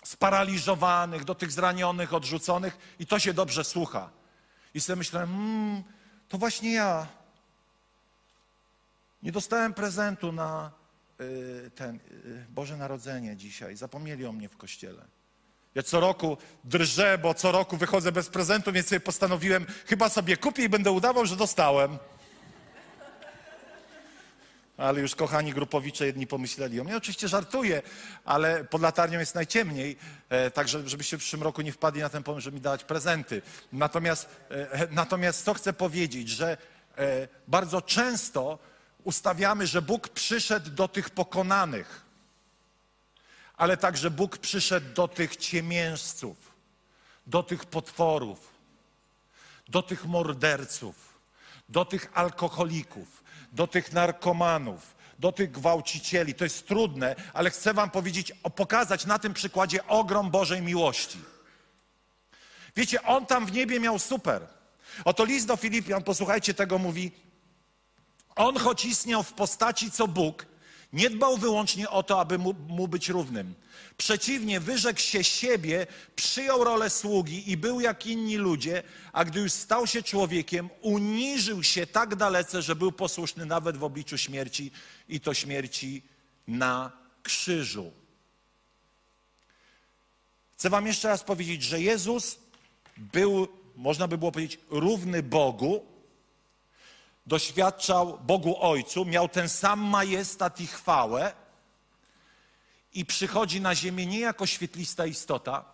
sparaliżowanych, 0.03 1.23
do 1.23 1.35
tych 1.35 1.51
zranionych, 1.51 2.13
odrzuconych 2.13 2.77
i 2.99 3.05
to 3.05 3.19
się 3.19 3.33
dobrze 3.33 3.63
słucha. 3.63 4.09
I 4.73 4.81
sobie 4.81 4.95
myślałem, 4.95 5.29
mmm, 5.29 5.83
to 6.29 6.37
właśnie 6.37 6.73
ja. 6.73 7.07
Nie 9.23 9.31
dostałem 9.31 9.73
prezentu 9.73 10.31
na 10.31 10.71
y, 11.21 11.71
ten 11.75 11.95
y, 11.95 12.45
Boże 12.49 12.77
Narodzenie 12.77 13.35
dzisiaj. 13.35 13.75
Zapomnieli 13.75 14.25
o 14.25 14.31
mnie 14.31 14.49
w 14.49 14.57
kościele. 14.57 15.16
Ja 15.75 15.83
co 15.83 15.99
roku 15.99 16.37
drżę, 16.63 17.17
bo 17.17 17.33
co 17.33 17.51
roku 17.51 17.77
wychodzę 17.77 18.11
bez 18.11 18.29
prezentu, 18.29 18.71
więc 18.71 18.87
sobie 18.87 18.99
postanowiłem, 18.99 19.65
chyba 19.85 20.09
sobie 20.09 20.37
kupię 20.37 20.63
i 20.63 20.69
będę 20.69 20.91
udawał, 20.91 21.25
że 21.25 21.35
dostałem. 21.35 21.97
Ale 24.77 25.01
już 25.01 25.15
kochani 25.15 25.53
grupowicze 25.53 26.05
jedni 26.05 26.27
pomyśleli 26.27 26.79
o 26.79 26.83
mnie. 26.83 26.97
Oczywiście 26.97 27.27
żartuję, 27.27 27.81
ale 28.25 28.63
pod 28.63 28.81
latarnią 28.81 29.19
jest 29.19 29.35
najciemniej, 29.35 29.97
e, 30.29 30.51
tak 30.51 30.67
żebyście 30.67 31.17
w 31.17 31.19
przyszłym 31.19 31.43
roku 31.43 31.61
nie 31.61 31.71
wpadli 31.71 32.01
na 32.01 32.09
ten 32.09 32.23
pomysł, 32.23 32.43
żeby 32.43 32.55
mi 32.55 32.61
dawać 32.61 32.83
prezenty. 32.83 33.41
Natomiast, 33.73 34.29
e, 34.49 34.87
natomiast 34.91 35.43
co 35.43 35.53
chcę 35.53 35.73
powiedzieć, 35.73 36.29
że 36.29 36.57
e, 36.97 37.27
bardzo 37.47 37.81
często 37.81 38.59
ustawiamy, 39.03 39.67
że 39.67 39.81
Bóg 39.81 40.09
przyszedł 40.09 40.69
do 40.69 40.87
tych 40.87 41.09
pokonanych. 41.09 42.06
Ale 43.57 43.77
także 43.77 44.11
Bóg 44.11 44.37
przyszedł 44.37 44.93
do 44.93 45.07
tych 45.07 45.35
ciemiężców, 45.35 46.37
do 47.27 47.43
tych 47.43 47.65
potworów, 47.65 48.39
do 49.67 49.81
tych 49.81 50.05
morderców, 50.05 51.19
do 51.69 51.85
tych 51.85 52.11
alkoholików, 52.13 53.23
do 53.51 53.67
tych 53.67 53.93
narkomanów, 53.93 54.95
do 55.19 55.31
tych 55.31 55.51
gwałcicieli. 55.51 56.35
To 56.35 56.43
jest 56.43 56.67
trudne, 56.67 57.15
ale 57.33 57.49
chcę 57.49 57.73
Wam 57.73 57.89
powiedzieć, 57.89 58.33
pokazać 58.55 59.05
na 59.05 59.19
tym 59.19 59.33
przykładzie 59.33 59.87
ogrom 59.87 60.31
Bożej 60.31 60.61
miłości. 60.61 61.19
Wiecie, 62.75 63.03
on 63.03 63.25
tam 63.25 63.45
w 63.45 63.51
niebie 63.51 63.79
miał 63.79 63.99
super. 63.99 64.47
Oto 65.05 65.25
list 65.25 65.47
do 65.47 65.55
Filipian, 65.57 66.03
posłuchajcie 66.03 66.53
tego, 66.53 66.77
mówi: 66.77 67.11
On, 68.35 68.57
choć 68.57 68.85
istniał 68.85 69.23
w 69.23 69.33
postaci 69.33 69.91
co 69.91 70.07
Bóg, 70.07 70.45
nie 70.93 71.09
dbał 71.09 71.37
wyłącznie 71.37 71.89
o 71.89 72.03
to, 72.03 72.19
aby 72.19 72.37
mu, 72.37 72.53
mu 72.67 72.87
być 72.87 73.09
równym. 73.09 73.53
Przeciwnie, 73.97 74.59
wyrzekł 74.59 74.99
się 74.99 75.23
siebie, 75.23 75.87
przyjął 76.15 76.63
rolę 76.63 76.89
sługi 76.89 77.51
i 77.51 77.57
był 77.57 77.79
jak 77.79 78.05
inni 78.05 78.37
ludzie, 78.37 78.83
a 79.13 79.25
gdy 79.25 79.39
już 79.39 79.51
stał 79.51 79.87
się 79.87 80.03
człowiekiem, 80.03 80.69
uniżył 80.81 81.63
się 81.63 81.87
tak 81.87 82.15
dalece, 82.15 82.61
że 82.61 82.75
był 82.75 82.91
posłuszny 82.91 83.45
nawet 83.45 83.77
w 83.77 83.83
obliczu 83.83 84.17
śmierci 84.17 84.71
i 85.09 85.19
to 85.19 85.33
śmierci 85.33 86.01
na 86.47 86.91
krzyżu. 87.23 87.91
Chcę 90.57 90.69
Wam 90.69 90.87
jeszcze 90.87 91.07
raz 91.07 91.23
powiedzieć, 91.23 91.63
że 91.63 91.81
Jezus 91.81 92.39
był, 92.97 93.47
można 93.75 94.07
by 94.07 94.17
było 94.17 94.31
powiedzieć, 94.31 94.59
równy 94.69 95.23
Bogu, 95.23 95.85
doświadczał 97.27 98.19
Bogu 98.19 98.61
Ojcu, 98.61 99.05
miał 99.05 99.29
ten 99.29 99.49
sam 99.49 99.79
majestat 99.79 100.59
i 100.61 100.67
chwałę 100.67 101.33
i 102.93 103.05
przychodzi 103.05 103.61
na 103.61 103.75
ziemię 103.75 104.05
nie 104.05 104.19
jako 104.19 104.45
świetlista 104.45 105.05
istota, 105.05 105.65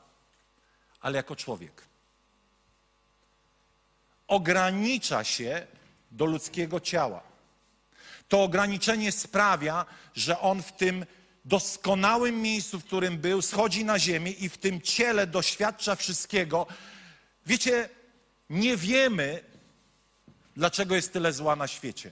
ale 1.01 1.17
jako 1.17 1.35
człowiek. 1.35 1.85
Ogranicza 4.27 5.23
się 5.23 5.67
do 6.11 6.25
ludzkiego 6.25 6.79
ciała. 6.79 7.23
To 8.27 8.43
ograniczenie 8.43 9.11
sprawia, 9.11 9.85
że 10.15 10.39
on 10.39 10.63
w 10.63 10.71
tym 10.71 11.05
doskonałym 11.45 12.41
miejscu, 12.41 12.79
w 12.79 12.85
którym 12.85 13.17
był, 13.17 13.41
schodzi 13.41 13.85
na 13.85 13.99
ziemię 13.99 14.31
i 14.31 14.49
w 14.49 14.57
tym 14.57 14.81
ciele 14.81 15.27
doświadcza 15.27 15.95
wszystkiego. 15.95 16.67
Wiecie, 17.45 17.89
nie 18.49 18.77
wiemy, 18.77 19.52
dlaczego 20.55 20.95
jest 20.95 21.13
tyle 21.13 21.33
zła 21.33 21.55
na 21.55 21.67
świecie. 21.67 22.11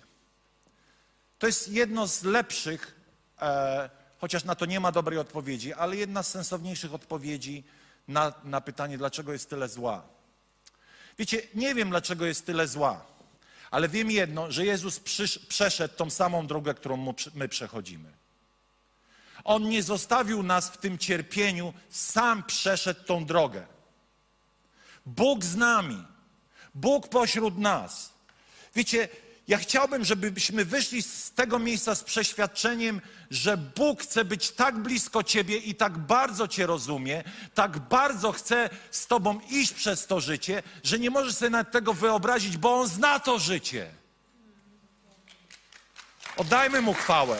To 1.40 1.48
jest 1.48 1.70
jedno 1.70 2.08
z 2.08 2.24
lepszych, 2.24 2.96
e, 3.42 3.90
chociaż 4.20 4.44
na 4.44 4.56
to 4.56 4.66
nie 4.66 4.80
ma 4.80 4.92
dobrej 4.92 5.20
odpowiedzi, 5.20 5.74
ale 5.74 5.96
jedna 5.96 6.24
z 6.24 6.32
sensowniejszych 6.32 6.94
odpowiedzi 6.94 7.64
na, 8.08 8.34
na 8.44 8.62
pytanie, 8.62 8.98
dlaczego 8.98 9.34
jest 9.34 9.50
tyle 9.50 9.70
zła. 9.70 10.04
Wiecie, 11.20 11.42
nie 11.56 11.76
wiem, 11.76 11.90
dlaczego 11.90 12.26
jest 12.26 12.46
tyle 12.46 12.68
zła, 12.68 13.06
ale 13.72 13.90
wiem 13.90 14.12
jedno, 14.12 14.52
że 14.52 14.66
Jezus 14.66 15.00
przysz, 15.00 15.40
przeszedł 15.40 15.96
tą 15.96 16.10
samą 16.10 16.48
drogę, 16.48 16.74
którą 16.74 16.98
mu, 16.98 17.16
my 17.36 17.50
przechodzimy. 17.50 18.12
On 19.44 19.70
nie 19.70 19.84
zostawił 19.84 20.44
nas 20.44 20.70
w 20.70 20.78
tym 20.78 20.98
cierpieniu, 20.98 21.74
sam 21.90 22.44
przeszedł 22.44 23.04
tą 23.04 23.26
drogę. 23.26 23.66
Bóg 25.06 25.44
z 25.44 25.56
nami, 25.56 26.06
Bóg 26.76 27.08
pośród 27.08 27.58
nas. 27.58 28.11
Wiecie, 28.76 29.10
ja 29.48 29.58
chciałbym, 29.58 30.06
żebyśmy 30.06 30.66
wyszli 30.66 31.02
z 31.04 31.32
tego 31.32 31.60
miejsca 31.60 31.96
z 31.96 32.04
przeświadczeniem, 32.04 33.02
że 33.32 33.58
Bóg 33.58 34.02
chce 34.04 34.26
być 34.26 34.52
tak 34.52 34.80
blisko 34.80 35.24
Ciebie 35.24 35.58
i 35.58 35.76
tak 35.76 35.98
bardzo 35.98 36.48
Cię 36.48 36.66
rozumie, 36.66 37.24
tak 37.54 37.80
bardzo 37.80 38.32
chce 38.32 38.70
z 38.92 39.08
Tobą 39.08 39.40
iść 39.50 39.74
przez 39.74 40.08
to 40.08 40.20
życie, 40.20 40.64
że 40.84 41.00
nie 41.00 41.10
możesz 41.10 41.36
sobie 41.36 41.50
nawet 41.50 41.72
tego 41.72 41.94
wyobrazić, 41.94 42.58
bo 42.58 42.76
On 42.76 42.88
zna 42.88 43.20
to 43.20 43.40
życie. 43.40 43.92
Oddajmy 46.38 46.82
Mu 46.82 46.94
chwałę. 46.94 47.40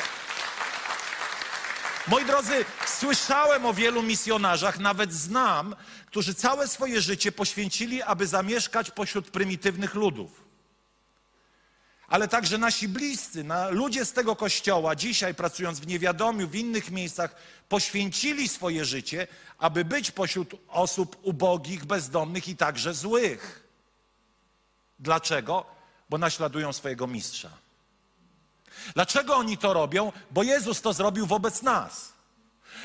Moi 2.08 2.26
drodzy, 2.26 2.66
słyszałem 2.86 3.66
o 3.66 3.74
wielu 3.74 4.04
misjonarzach, 4.04 4.80
nawet 4.80 5.14
znam, 5.14 5.76
którzy 6.06 6.34
całe 6.34 6.68
swoje 6.68 7.02
życie 7.02 7.32
poświęcili, 7.32 8.02
aby 8.04 8.28
zamieszkać 8.28 8.92
pośród 8.92 9.30
prymitywnych 9.30 9.96
ludów. 9.96 10.51
Ale 12.12 12.28
także 12.28 12.58
nasi 12.58 12.88
bliscy, 12.88 13.44
na, 13.44 13.70
ludzie 13.70 14.06
z 14.06 14.14
tego 14.14 14.36
kościoła, 14.36 14.96
dzisiaj 14.96 15.36
pracując 15.36 15.80
w 15.80 15.88
niewiadomiu, 15.88 16.48
w 16.48 16.56
innych 16.56 16.92
miejscach, 16.92 17.36
poświęcili 17.70 18.48
swoje 18.48 18.86
życie, 18.86 19.28
aby 19.58 19.86
być 19.86 20.12
pośród 20.12 20.56
osób 20.68 21.18
ubogich, 21.22 21.86
bezdomnych 21.86 22.48
i 22.48 22.56
także 22.56 22.94
złych. 22.94 23.68
Dlaczego? 25.00 25.66
Bo 26.10 26.18
naśladują 26.18 26.74
swojego 26.74 27.08
mistrza. 27.08 27.50
Dlaczego 28.94 29.36
oni 29.36 29.58
to 29.58 29.74
robią? 29.74 30.12
Bo 30.32 30.44
Jezus 30.44 30.82
to 30.82 30.94
zrobił 30.94 31.26
wobec 31.26 31.62
nas. 31.62 32.14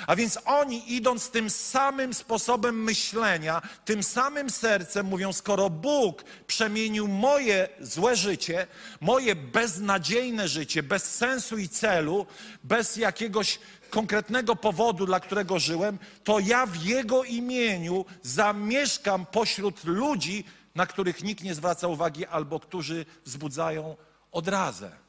A 0.06 0.16
więc 0.16 0.38
oni 0.44 0.94
idąc 0.94 1.30
tym 1.30 1.50
samym 1.50 2.14
sposobem 2.14 2.84
myślenia, 2.84 3.62
tym 3.84 4.02
samym 4.02 4.50
sercem 4.50 5.06
mówią, 5.06 5.32
skoro 5.32 5.70
Bóg 5.70 6.24
przemienił 6.46 7.08
moje 7.08 7.68
złe 7.80 8.16
życie, 8.16 8.66
moje 9.00 9.36
beznadziejne 9.36 10.48
życie, 10.48 10.82
bez 10.82 11.14
sensu 11.14 11.58
i 11.58 11.68
celu, 11.68 12.26
bez 12.64 12.96
jakiegoś 12.96 13.58
konkretnego 13.90 14.56
powodu, 14.56 15.06
dla 15.06 15.20
którego 15.20 15.58
żyłem, 15.58 15.98
to 16.24 16.38
ja 16.38 16.66
w 16.66 16.76
Jego 16.84 17.24
imieniu 17.24 18.04
zamieszkam 18.22 19.26
pośród 19.26 19.84
ludzi, 19.84 20.44
na 20.74 20.86
których 20.86 21.22
nikt 21.22 21.44
nie 21.44 21.54
zwraca 21.54 21.88
uwagi 21.88 22.26
albo 22.26 22.60
którzy 22.60 23.06
wzbudzają 23.24 23.96
odrazę. 24.32 25.05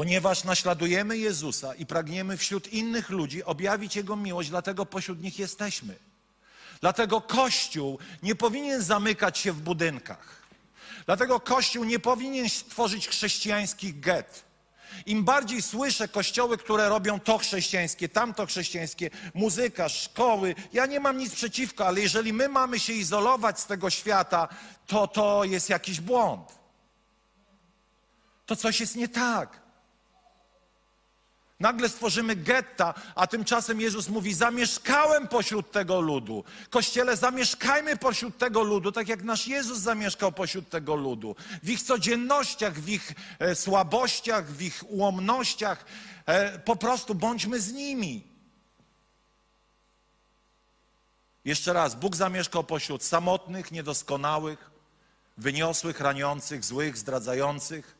Ponieważ 0.00 0.44
naśladujemy 0.44 1.18
Jezusa 1.18 1.74
i 1.74 1.86
pragniemy 1.86 2.36
wśród 2.36 2.72
innych 2.72 3.10
ludzi 3.10 3.44
objawić 3.44 3.96
Jego 3.96 4.16
miłość, 4.16 4.50
dlatego 4.50 4.86
pośród 4.86 5.22
nich 5.22 5.38
jesteśmy. 5.38 5.96
Dlatego 6.80 7.20
Kościół 7.20 7.98
nie 8.22 8.34
powinien 8.34 8.82
zamykać 8.82 9.38
się 9.38 9.52
w 9.52 9.60
budynkach. 9.60 10.42
Dlatego 11.06 11.40
Kościół 11.40 11.84
nie 11.84 11.98
powinien 11.98 12.46
tworzyć 12.68 13.08
chrześcijańskich 13.08 14.00
get. 14.00 14.44
Im 15.06 15.24
bardziej 15.24 15.62
słyszę 15.62 16.08
kościoły, 16.08 16.58
które 16.58 16.88
robią 16.88 17.20
to 17.20 17.38
chrześcijańskie, 17.38 18.08
tamto 18.08 18.46
chrześcijańskie, 18.46 19.10
muzyka, 19.34 19.88
szkoły, 19.88 20.54
ja 20.72 20.86
nie 20.86 21.00
mam 21.00 21.18
nic 21.18 21.34
przeciwko, 21.34 21.86
ale 21.86 22.00
jeżeli 22.00 22.32
my 22.32 22.48
mamy 22.48 22.80
się 22.80 22.92
izolować 22.92 23.60
z 23.60 23.66
tego 23.66 23.90
świata, 23.90 24.48
to 24.86 25.06
to 25.06 25.44
jest 25.44 25.68
jakiś 25.68 26.00
błąd. 26.00 26.52
To 28.46 28.56
coś 28.56 28.80
jest 28.80 28.96
nie 28.96 29.08
tak. 29.08 29.69
Nagle 31.60 31.88
stworzymy 31.88 32.36
getta, 32.36 32.94
a 33.14 33.26
tymczasem 33.26 33.80
Jezus 33.80 34.08
mówi: 34.08 34.34
Zamieszkałem 34.34 35.28
pośród 35.28 35.72
tego 35.72 36.00
ludu. 36.00 36.44
Kościele, 36.70 37.16
zamieszkajmy 37.16 37.96
pośród 37.96 38.38
tego 38.38 38.62
ludu, 38.62 38.92
tak 38.92 39.08
jak 39.08 39.22
nasz 39.22 39.46
Jezus 39.46 39.78
zamieszkał 39.78 40.32
pośród 40.32 40.68
tego 40.68 40.94
ludu. 40.94 41.36
W 41.62 41.70
ich 41.70 41.82
codziennościach, 41.82 42.80
w 42.80 42.88
ich 42.88 43.12
e, 43.38 43.54
słabościach, 43.54 44.46
w 44.52 44.62
ich 44.62 44.90
ułomnościach. 44.90 45.84
E, 46.26 46.58
po 46.58 46.76
prostu 46.76 47.14
bądźmy 47.14 47.60
z 47.60 47.72
nimi. 47.72 48.30
Jeszcze 51.44 51.72
raz, 51.72 51.94
Bóg 51.94 52.16
zamieszkał 52.16 52.64
pośród 52.64 53.04
samotnych, 53.04 53.72
niedoskonałych, 53.72 54.70
wyniosłych, 55.36 56.00
raniących, 56.00 56.64
złych, 56.64 56.98
zdradzających. 56.98 57.99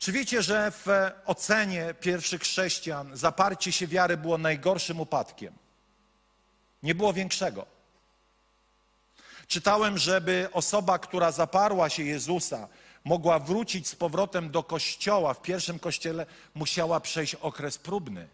Czy 0.00 0.12
wiecie, 0.12 0.42
że 0.42 0.70
w 0.70 0.86
ocenie 1.26 1.94
pierwszych 2.00 2.42
chrześcijan 2.42 3.16
zaparcie 3.16 3.72
się 3.72 3.86
wiary 3.86 4.16
było 4.16 4.38
najgorszym 4.38 5.00
upadkiem? 5.00 5.54
Nie 6.82 6.94
było 6.94 7.12
większego. 7.12 7.66
Czytałem, 9.46 9.98
żeby 9.98 10.48
osoba, 10.52 10.98
która 10.98 11.32
zaparła 11.32 11.88
się 11.88 12.02
Jezusa, 12.02 12.68
mogła 13.04 13.38
wrócić 13.38 13.88
z 13.88 13.96
powrotem 13.96 14.50
do 14.50 14.62
kościoła, 14.62 15.34
w 15.34 15.42
pierwszym 15.42 15.78
kościele 15.78 16.26
musiała 16.54 17.00
przejść 17.00 17.34
okres 17.34 17.78
próbny. 17.78 18.28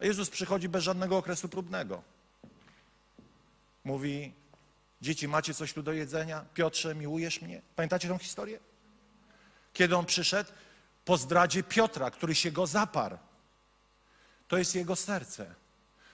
A 0.00 0.04
Jezus 0.04 0.30
przychodzi 0.30 0.68
bez 0.68 0.84
żadnego 0.84 1.16
okresu 1.16 1.48
próbnego. 1.48 2.02
Mówi: 3.84 4.32
Dzieci, 5.02 5.28
macie 5.28 5.54
coś 5.54 5.72
tu 5.72 5.82
do 5.82 5.92
jedzenia? 5.92 6.44
Piotrze, 6.54 6.94
miłujesz 6.94 7.42
mnie? 7.42 7.62
Pamiętacie 7.76 8.08
tą 8.08 8.18
historię? 8.18 8.71
Kiedy 9.72 9.96
on 9.96 10.06
przyszedł? 10.06 10.50
Po 11.04 11.16
zdradzie 11.16 11.62
Piotra, 11.62 12.10
który 12.10 12.34
się 12.34 12.50
go 12.50 12.66
zaparł. 12.66 13.18
To 14.48 14.58
jest 14.58 14.74
jego 14.74 14.96
serce. 14.96 15.54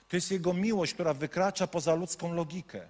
To 0.08 0.16
jest 0.16 0.30
jego 0.30 0.52
miłość, 0.52 0.94
która 0.94 1.14
wykracza 1.14 1.66
poza 1.66 1.94
ludzką 1.94 2.34
logikę. 2.34 2.88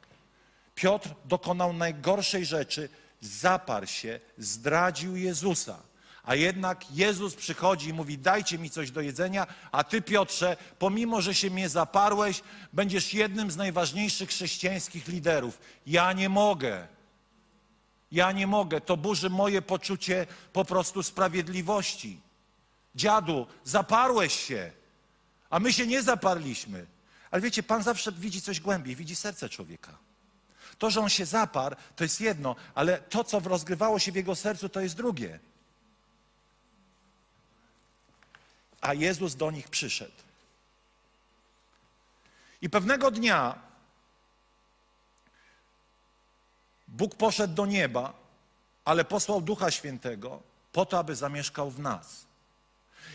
Piotr 0.74 1.08
dokonał 1.24 1.72
najgorszej 1.72 2.46
rzeczy, 2.46 2.88
zaparł 3.20 3.86
się, 3.86 4.20
zdradził 4.38 5.16
Jezusa. 5.16 5.78
A 6.24 6.34
jednak 6.34 6.90
Jezus 6.90 7.34
przychodzi 7.34 7.88
i 7.88 7.92
mówi: 7.92 8.18
Dajcie 8.18 8.58
mi 8.58 8.70
coś 8.70 8.90
do 8.90 9.00
jedzenia, 9.00 9.46
a 9.72 9.84
ty, 9.84 10.02
Piotrze, 10.02 10.56
pomimo 10.78 11.22
że 11.22 11.34
się 11.34 11.50
mnie 11.50 11.68
zaparłeś, 11.68 12.42
będziesz 12.72 13.14
jednym 13.14 13.50
z 13.50 13.56
najważniejszych 13.56 14.28
chrześcijańskich 14.28 15.08
liderów. 15.08 15.58
Ja 15.86 16.12
nie 16.12 16.28
mogę. 16.28 16.97
Ja 18.12 18.32
nie 18.32 18.46
mogę. 18.46 18.80
To 18.80 18.96
burzy 18.96 19.30
moje 19.30 19.62
poczucie 19.62 20.26
po 20.52 20.64
prostu 20.64 21.02
sprawiedliwości. 21.02 22.20
Dziadu, 22.94 23.46
zaparłeś 23.64 24.46
się, 24.46 24.72
a 25.50 25.58
my 25.58 25.72
się 25.72 25.86
nie 25.86 26.02
zaparliśmy. 26.02 26.86
Ale 27.30 27.42
wiecie, 27.42 27.62
Pan 27.62 27.82
zawsze 27.82 28.12
widzi 28.12 28.42
coś 28.42 28.60
głębiej, 28.60 28.96
widzi 28.96 29.16
serce 29.16 29.48
człowieka. 29.48 29.92
To, 30.78 30.90
że 30.90 31.00
on 31.00 31.08
się 31.08 31.26
zaparł, 31.26 31.76
to 31.96 32.04
jest 32.04 32.20
jedno, 32.20 32.56
ale 32.74 32.98
to, 32.98 33.24
co 33.24 33.40
rozgrywało 33.40 33.98
się 33.98 34.12
w 34.12 34.16
jego 34.16 34.34
sercu, 34.34 34.68
to 34.68 34.80
jest 34.80 34.96
drugie. 34.96 35.38
A 38.80 38.94
Jezus 38.94 39.34
do 39.34 39.50
nich 39.50 39.68
przyszedł. 39.68 40.12
I 42.62 42.70
pewnego 42.70 43.10
dnia 43.10 43.67
Bóg 46.88 47.14
poszedł 47.14 47.54
do 47.54 47.66
nieba, 47.66 48.12
ale 48.84 49.04
posłał 49.04 49.40
Ducha 49.40 49.70
Świętego 49.70 50.42
po 50.72 50.86
to, 50.86 50.98
aby 50.98 51.16
zamieszkał 51.16 51.70
w 51.70 51.78
nas. 51.78 52.26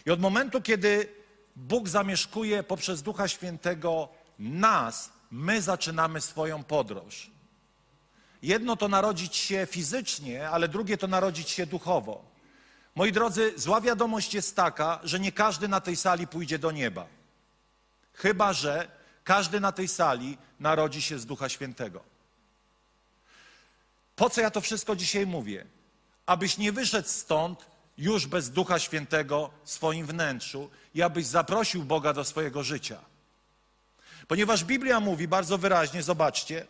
I 0.05 0.12
od 0.12 0.19
momentu, 0.19 0.62
kiedy 0.62 1.09
Bóg 1.55 1.89
zamieszkuje 1.89 2.63
poprzez 2.63 3.01
Ducha 3.01 3.27
Świętego 3.27 4.09
nas, 4.39 5.12
my 5.31 5.62
zaczynamy 5.62 6.21
swoją 6.21 6.63
podróż. 6.63 7.31
Jedno 8.41 8.75
to 8.75 8.88
narodzić 8.88 9.36
się 9.36 9.67
fizycznie, 9.69 10.49
ale 10.49 10.67
drugie 10.67 10.97
to 10.97 11.07
narodzić 11.07 11.49
się 11.49 11.65
duchowo. 11.65 12.25
Moi 12.95 13.12
drodzy, 13.12 13.53
zła 13.55 13.81
wiadomość 13.81 14.33
jest 14.33 14.55
taka, 14.55 14.99
że 15.03 15.19
nie 15.19 15.31
każdy 15.31 15.67
na 15.67 15.81
tej 15.81 15.95
sali 15.95 16.27
pójdzie 16.27 16.59
do 16.59 16.71
nieba. 16.71 17.07
Chyba, 18.13 18.53
że 18.53 18.88
każdy 19.23 19.59
na 19.59 19.71
tej 19.71 19.88
sali 19.88 20.38
narodzi 20.59 21.01
się 21.01 21.19
z 21.19 21.25
Ducha 21.25 21.49
Świętego. 21.49 22.12
Po 24.15 24.30
co 24.30 24.41
ja 24.41 24.52
to 24.52 24.62
wszystko 24.62 24.95
dzisiaj 24.95 25.28
mówię? 25.28 25.65
Abyś 26.26 26.58
nie 26.58 26.71
wyszedł 26.71 27.08
stąd 27.08 27.65
już 27.97 28.28
bez 28.28 28.49
Ducha 28.49 28.80
Świętego 28.80 29.49
w 29.63 29.71
swoim 29.71 30.08
wnętrzu 30.08 30.69
i 30.95 31.02
abyś 31.02 31.26
zaprosił 31.26 31.84
Boga 31.84 32.13
do 32.13 32.23
swojego 32.23 32.63
życia. 32.63 32.99
Ponieważ 34.28 34.63
Biblia 34.63 34.99
mówi 34.99 35.28
bardzo 35.28 35.58
wyraźnie, 35.58 36.04
zobaczcie, 36.04 36.67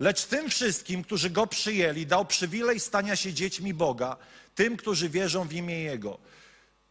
Lecz 0.00 0.24
tym 0.24 0.50
wszystkim, 0.50 1.04
którzy 1.04 1.30
Go 1.30 1.46
przyjęli, 1.46 2.06
dał 2.06 2.24
przywilej 2.24 2.80
stania 2.80 3.16
się 3.16 3.32
dziećmi 3.32 3.74
Boga, 3.74 4.16
tym, 4.54 4.76
którzy 4.76 5.08
wierzą 5.08 5.48
w 5.48 5.52
imię 5.52 5.80
Jego, 5.80 6.18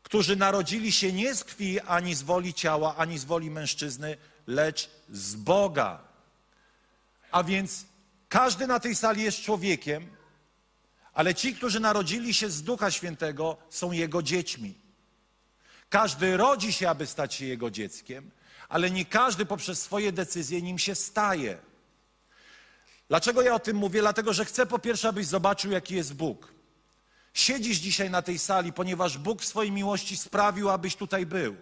którzy 0.03 0.35
narodzili 0.35 0.91
się 0.91 1.13
nie 1.13 1.35
z 1.35 1.43
krwi, 1.43 1.79
ani 1.79 2.15
z 2.15 2.21
woli 2.21 2.53
ciała, 2.53 2.95
ani 2.95 3.17
z 3.17 3.25
woli 3.25 3.51
mężczyzny, 3.51 4.17
lecz 4.47 4.89
z 5.09 5.35
Boga. 5.35 5.99
A 7.31 7.43
więc 7.43 7.85
każdy 8.29 8.67
na 8.67 8.79
tej 8.79 8.95
sali 8.95 9.23
jest 9.23 9.41
człowiekiem, 9.41 10.07
ale 11.13 11.35
ci, 11.35 11.55
którzy 11.55 11.79
narodzili 11.79 12.33
się 12.33 12.49
z 12.49 12.63
Ducha 12.63 12.91
Świętego, 12.91 13.57
są 13.69 13.91
Jego 13.91 14.23
dziećmi. 14.23 14.73
Każdy 15.89 16.37
rodzi 16.37 16.73
się, 16.73 16.89
aby 16.89 17.05
stać 17.05 17.33
się 17.33 17.45
Jego 17.45 17.71
dzieckiem, 17.71 18.31
ale 18.69 18.91
nie 18.91 19.05
każdy 19.05 19.45
poprzez 19.45 19.81
swoje 19.81 20.11
decyzje 20.11 20.61
nim 20.61 20.79
się 20.79 20.95
staje. 20.95 21.57
Dlaczego 23.09 23.41
ja 23.41 23.55
o 23.55 23.59
tym 23.59 23.77
mówię? 23.77 24.01
Dlatego, 24.01 24.33
że 24.33 24.45
chcę 24.45 24.65
po 24.65 24.79
pierwsze, 24.79 25.09
abyś 25.09 25.27
zobaczył, 25.27 25.71
jaki 25.71 25.95
jest 25.95 26.13
Bóg. 26.13 26.53
Siedzisz 27.33 27.77
dzisiaj 27.77 28.09
na 28.09 28.21
tej 28.21 28.39
sali, 28.39 28.73
ponieważ 28.73 29.17
Bóg 29.17 29.41
w 29.41 29.45
swojej 29.45 29.71
miłości 29.71 30.17
sprawił, 30.17 30.69
abyś 30.69 30.95
tutaj 30.95 31.25
był. 31.25 31.55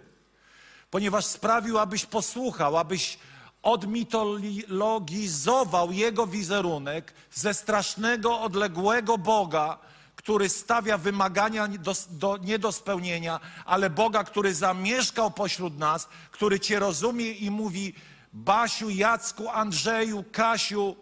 Ponieważ 0.89 1.25
sprawił, 1.25 1.79
abyś 1.79 2.05
posłuchał, 2.05 2.77
abyś 2.77 3.19
odmitologizował 3.63 5.91
Jego 5.91 6.27
wizerunek 6.27 7.13
ze 7.31 7.53
strasznego, 7.53 8.41
odległego 8.41 9.17
Boga, 9.17 9.77
który 10.15 10.49
stawia 10.49 10.97
wymagania 10.97 11.67
do, 11.67 11.93
do, 12.09 12.37
nie 12.37 12.59
do 12.59 12.71
spełnienia, 12.71 13.39
ale 13.65 13.89
Boga, 13.89 14.23
który 14.23 14.53
zamieszkał 14.53 15.31
pośród 15.31 15.77
nas, 15.77 16.07
który 16.31 16.59
Cię 16.59 16.79
rozumie 16.79 17.31
i 17.31 17.51
mówi: 17.51 17.93
Basiu, 18.33 18.89
Jacku, 18.89 19.49
Andrzeju, 19.49 20.23
Kasiu, 20.31 20.95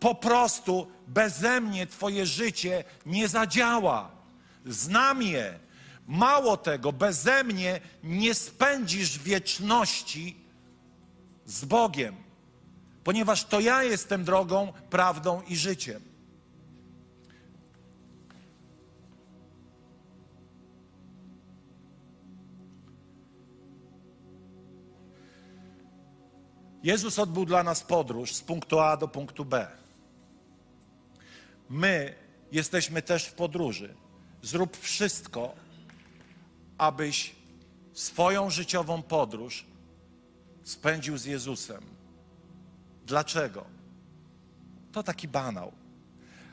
po 0.00 0.14
prostu 0.14 0.86
beze 1.06 1.60
mnie 1.60 1.86
Twoje 1.86 2.26
życie 2.26 2.84
nie 3.06 3.28
zadziała. 3.28 4.10
Znam 4.66 5.22
je. 5.22 5.58
Mało 6.08 6.56
tego, 6.56 6.92
beze 6.92 7.44
mnie 7.44 7.80
nie 8.02 8.34
spędzisz 8.34 9.18
wieczności 9.18 10.36
z 11.46 11.64
Bogiem, 11.64 12.16
ponieważ 13.04 13.44
to 13.44 13.60
ja 13.60 13.82
jestem 13.82 14.24
drogą, 14.24 14.72
prawdą 14.90 15.42
i 15.42 15.56
życiem. 15.56 16.02
Jezus 26.82 27.18
odbył 27.18 27.44
dla 27.44 27.62
nas 27.62 27.82
podróż 27.82 28.34
z 28.34 28.40
punktu 28.40 28.80
A 28.80 28.96
do 28.96 29.08
punktu 29.08 29.44
B. 29.44 29.66
My 31.70 32.14
jesteśmy 32.52 33.02
też 33.02 33.26
w 33.26 33.32
podróży. 33.32 33.94
Zrób 34.42 34.76
wszystko, 34.76 35.54
abyś 36.78 37.34
swoją 37.92 38.50
życiową 38.50 39.02
podróż 39.02 39.66
spędził 40.64 41.18
z 41.18 41.24
Jezusem. 41.24 41.82
Dlaczego? 43.06 43.64
To 44.92 45.02
taki 45.02 45.28
banał. 45.28 45.72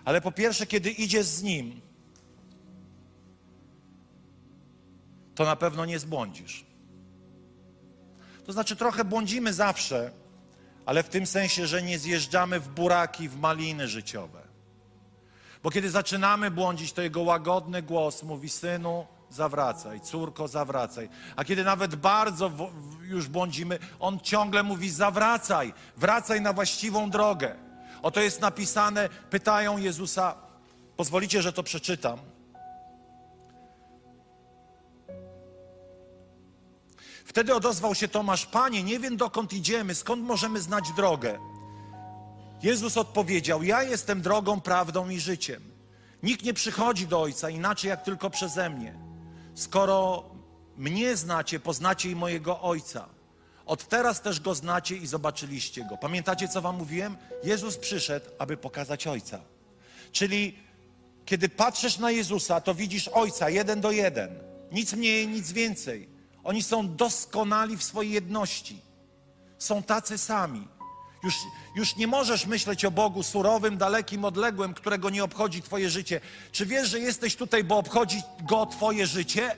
Ale 0.05 0.21
po 0.21 0.31
pierwsze, 0.31 0.65
kiedy 0.65 0.91
idziesz 0.91 1.25
z 1.25 1.43
Nim, 1.43 1.81
to 5.35 5.45
na 5.45 5.55
pewno 5.55 5.85
nie 5.85 5.99
zbłądzisz. 5.99 6.65
To 8.45 8.53
znaczy, 8.53 8.75
trochę 8.75 9.05
błądzimy 9.05 9.53
zawsze, 9.53 10.11
ale 10.85 11.03
w 11.03 11.09
tym 11.09 11.25
sensie, 11.25 11.67
że 11.67 11.83
nie 11.83 11.99
zjeżdżamy 11.99 12.59
w 12.59 12.69
buraki, 12.69 13.29
w 13.29 13.39
maliny 13.39 13.87
życiowe. 13.87 14.41
Bo 15.63 15.71
kiedy 15.71 15.89
zaczynamy 15.89 16.51
błądzić, 16.51 16.93
to 16.93 17.01
jego 17.01 17.21
łagodny 17.21 17.81
głos 17.81 18.23
mówi: 18.23 18.49
Synu, 18.49 19.07
zawracaj, 19.29 20.01
córko, 20.01 20.47
zawracaj. 20.47 21.09
A 21.35 21.43
kiedy 21.43 21.63
nawet 21.63 21.95
bardzo 21.95 22.51
już 23.01 23.27
błądzimy, 23.27 23.79
on 23.99 24.19
ciągle 24.19 24.63
mówi: 24.63 24.89
zawracaj, 24.89 25.73
wracaj 25.97 26.41
na 26.41 26.53
właściwą 26.53 27.09
drogę. 27.09 27.55
Oto 28.01 28.21
jest 28.21 28.41
napisane, 28.41 29.09
pytają 29.29 29.77
Jezusa, 29.77 30.35
pozwolicie, 30.97 31.41
że 31.41 31.53
to 31.53 31.63
przeczytam. 31.63 32.19
Wtedy 37.25 37.55
odezwał 37.55 37.95
się 37.95 38.07
Tomasz: 38.07 38.45
Panie, 38.45 38.83
nie 38.83 38.99
wiem 38.99 39.17
dokąd 39.17 39.53
idziemy, 39.53 39.95
skąd 39.95 40.23
możemy 40.23 40.61
znać 40.61 40.91
drogę. 40.95 41.39
Jezus 42.63 42.97
odpowiedział: 42.97 43.63
Ja 43.63 43.83
jestem 43.83 44.21
drogą, 44.21 44.61
prawdą 44.61 45.09
i 45.09 45.19
życiem. 45.19 45.75
Nikt 46.23 46.45
nie 46.45 46.53
przychodzi 46.53 47.07
do 47.07 47.21
Ojca 47.21 47.49
inaczej 47.49 47.89
jak 47.89 48.03
tylko 48.03 48.29
przeze 48.29 48.69
mnie. 48.69 49.04
Skoro 49.55 50.23
mnie 50.77 51.15
znacie, 51.15 51.59
poznacie 51.59 52.11
i 52.11 52.15
mojego 52.15 52.61
Ojca. 52.61 53.09
Od 53.65 53.87
teraz 53.87 54.21
też 54.21 54.39
go 54.39 54.55
znacie 54.55 54.95
i 54.97 55.07
zobaczyliście 55.07 55.85
go. 55.89 55.97
Pamiętacie, 55.97 56.47
co 56.47 56.61
wam 56.61 56.75
mówiłem? 56.75 57.17
Jezus 57.43 57.77
przyszedł, 57.77 58.25
aby 58.39 58.57
pokazać 58.57 59.07
Ojca. 59.07 59.41
Czyli 60.11 60.59
kiedy 61.25 61.49
patrzysz 61.49 61.97
na 61.97 62.11
Jezusa, 62.11 62.61
to 62.61 62.75
widzisz 62.75 63.07
Ojca 63.07 63.49
jeden 63.49 63.81
do 63.81 63.91
jeden. 63.91 64.29
Nic 64.71 64.93
mniej, 64.93 65.27
nic 65.27 65.51
więcej. 65.51 66.09
Oni 66.43 66.63
są 66.63 66.95
doskonali 66.95 67.77
w 67.77 67.83
swojej 67.83 68.11
jedności. 68.11 68.81
Są 69.57 69.83
tacy 69.83 70.17
sami. 70.17 70.67
Już, 71.25 71.35
już 71.75 71.95
nie 71.95 72.07
możesz 72.07 72.45
myśleć 72.45 72.85
o 72.85 72.91
Bogu 72.91 73.23
surowym, 73.23 73.77
dalekim, 73.77 74.25
odległym, 74.25 74.73
którego 74.73 75.09
nie 75.09 75.23
obchodzi 75.23 75.61
Twoje 75.61 75.89
życie. 75.89 76.21
Czy 76.51 76.65
wiesz, 76.65 76.89
że 76.89 76.99
jesteś 76.99 77.35
tutaj, 77.35 77.63
bo 77.63 77.77
obchodzi 77.77 78.21
Go 78.43 78.65
Twoje 78.65 79.07
życie? 79.07 79.55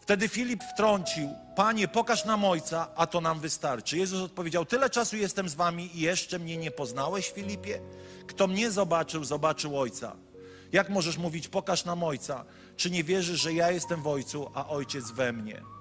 Wtedy 0.00 0.28
Filip 0.28 0.62
wtrącił: 0.74 1.28
Panie, 1.56 1.88
pokaż 1.88 2.24
nam 2.24 2.44
ojca, 2.44 2.88
a 2.96 3.06
to 3.06 3.20
nam 3.20 3.40
wystarczy. 3.40 3.98
Jezus 3.98 4.22
odpowiedział: 4.22 4.64
Tyle 4.64 4.90
czasu 4.90 5.16
jestem 5.16 5.48
z 5.48 5.54
wami 5.54 5.98
i 5.98 6.00
jeszcze 6.00 6.38
mnie 6.38 6.56
nie 6.56 6.70
poznałeś, 6.70 7.30
Filipie? 7.30 7.80
Kto 8.26 8.46
mnie 8.46 8.70
zobaczył, 8.70 9.24
zobaczył 9.24 9.78
ojca. 9.78 10.16
Jak 10.72 10.90
możesz 10.90 11.18
mówić, 11.18 11.48
pokaż 11.48 11.84
nam 11.84 12.02
ojca? 12.02 12.44
Czy 12.76 12.90
nie 12.90 13.04
wierzysz, 13.04 13.40
że 13.40 13.52
ja 13.52 13.70
jestem 13.70 14.02
w 14.02 14.06
ojcu, 14.06 14.50
a 14.54 14.68
ojciec 14.68 15.10
we 15.10 15.32
mnie? 15.32 15.73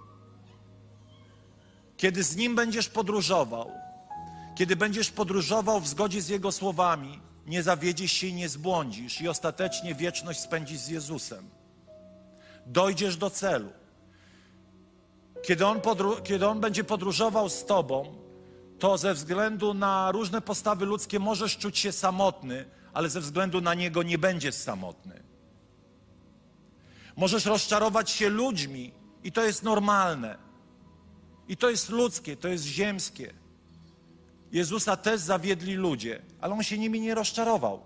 Kiedy 2.03 2.23
z 2.23 2.35
Nim 2.35 2.55
będziesz 2.55 2.89
podróżował, 2.89 3.71
kiedy 4.55 4.75
będziesz 4.75 5.11
podróżował 5.11 5.79
w 5.79 5.87
zgodzie 5.87 6.21
z 6.21 6.29
Jego 6.29 6.51
słowami, 6.51 7.19
nie 7.45 7.63
zawiedziesz 7.63 8.11
się 8.11 8.27
i 8.27 8.33
nie 8.33 8.49
zbłądzisz 8.49 9.21
i 9.21 9.27
ostatecznie 9.27 9.95
wieczność 9.95 10.39
spędzisz 10.39 10.79
z 10.79 10.87
Jezusem. 10.87 11.49
Dojdziesz 12.65 13.17
do 13.17 13.29
celu. 13.29 13.69
Kiedy 15.43 15.65
on, 15.65 15.81
kiedy 16.23 16.47
on 16.47 16.59
będzie 16.59 16.83
podróżował 16.83 17.49
z 17.49 17.65
Tobą, 17.65 18.15
to 18.79 18.97
ze 18.97 19.13
względu 19.13 19.73
na 19.73 20.11
różne 20.11 20.41
postawy 20.41 20.85
ludzkie 20.85 21.19
możesz 21.19 21.57
czuć 21.57 21.77
się 21.77 21.91
samotny, 21.91 22.65
ale 22.93 23.09
ze 23.09 23.21
względu 23.21 23.61
na 23.61 23.73
Niego 23.73 24.03
nie 24.03 24.17
będziesz 24.17 24.55
samotny. 24.55 25.23
Możesz 27.15 27.45
rozczarować 27.45 28.09
się 28.09 28.29
ludźmi 28.29 28.93
i 29.23 29.31
to 29.31 29.43
jest 29.43 29.63
normalne. 29.63 30.52
I 31.47 31.57
to 31.57 31.69
jest 31.69 31.89
ludzkie, 31.89 32.37
to 32.37 32.47
jest 32.47 32.63
ziemskie. 32.63 33.33
Jezusa 34.51 34.97
też 34.97 35.21
zawiedli 35.21 35.73
ludzie, 35.73 36.21
ale 36.41 36.53
On 36.53 36.63
się 36.63 36.77
nimi 36.77 37.01
nie 37.01 37.15
rozczarował. 37.15 37.83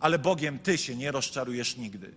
Ale 0.00 0.18
Bogiem 0.18 0.58
Ty 0.58 0.78
się 0.78 0.96
nie 0.96 1.12
rozczarujesz 1.12 1.76
nigdy. 1.76 2.14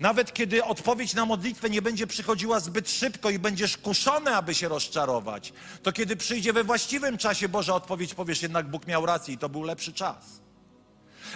Nawet 0.00 0.34
kiedy 0.34 0.64
odpowiedź 0.64 1.14
na 1.14 1.26
modlitwę 1.26 1.70
nie 1.70 1.82
będzie 1.82 2.06
przychodziła 2.06 2.60
zbyt 2.60 2.90
szybko 2.90 3.30
i 3.30 3.38
będziesz 3.38 3.76
kuszony, 3.76 4.36
aby 4.36 4.54
się 4.54 4.68
rozczarować, 4.68 5.52
to 5.82 5.92
kiedy 5.92 6.16
przyjdzie 6.16 6.52
we 6.52 6.64
właściwym 6.64 7.18
czasie 7.18 7.48
Boża 7.48 7.74
odpowiedź, 7.74 8.14
powiesz 8.14 8.42
jednak 8.42 8.70
Bóg 8.70 8.86
miał 8.86 9.06
rację 9.06 9.34
i 9.34 9.38
to 9.38 9.48
był 9.48 9.62
lepszy 9.62 9.92
czas. 9.92 10.40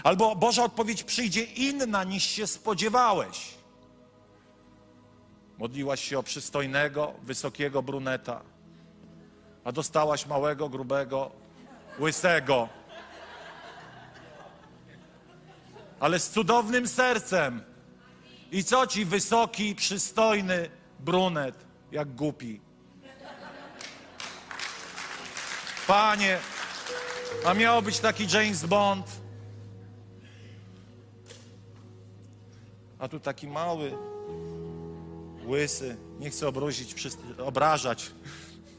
Albo 0.03 0.37
Boża 0.37 0.65
odpowiedź 0.65 1.03
przyjdzie 1.03 1.43
inna 1.43 2.05
niż 2.05 2.25
się 2.25 2.47
spodziewałeś. 2.47 3.55
Modliłaś 5.59 6.05
się 6.05 6.19
o 6.19 6.23
przystojnego, 6.23 7.15
wysokiego 7.23 7.83
bruneta, 7.83 8.43
a 9.67 9.73
dostałaś 9.73 10.27
małego, 10.27 10.69
grubego, 10.69 11.31
łysego. 12.01 12.69
Ale 16.01 16.19
z 16.19 16.31
cudownym 16.31 16.89
sercem. 16.89 17.63
I 18.53 18.65
co 18.65 18.87
ci 18.87 19.05
wysoki, 19.05 19.75
przystojny 19.75 20.71
brunet, 21.01 21.55
jak 21.93 22.15
głupi? 22.15 22.61
Panie, 25.87 26.39
a 27.47 27.55
miał 27.55 27.83
być 27.83 27.99
taki 28.01 28.27
James 28.33 28.67
Bond. 28.67 29.07
A 32.99 33.09
tu 33.09 33.21
taki 33.21 33.49
mały, 33.49 33.93
łysy. 35.47 35.97
Nie 36.19 36.31
chcę 36.31 36.49
wszyscy- 36.95 37.45
obrażać. 37.45 38.11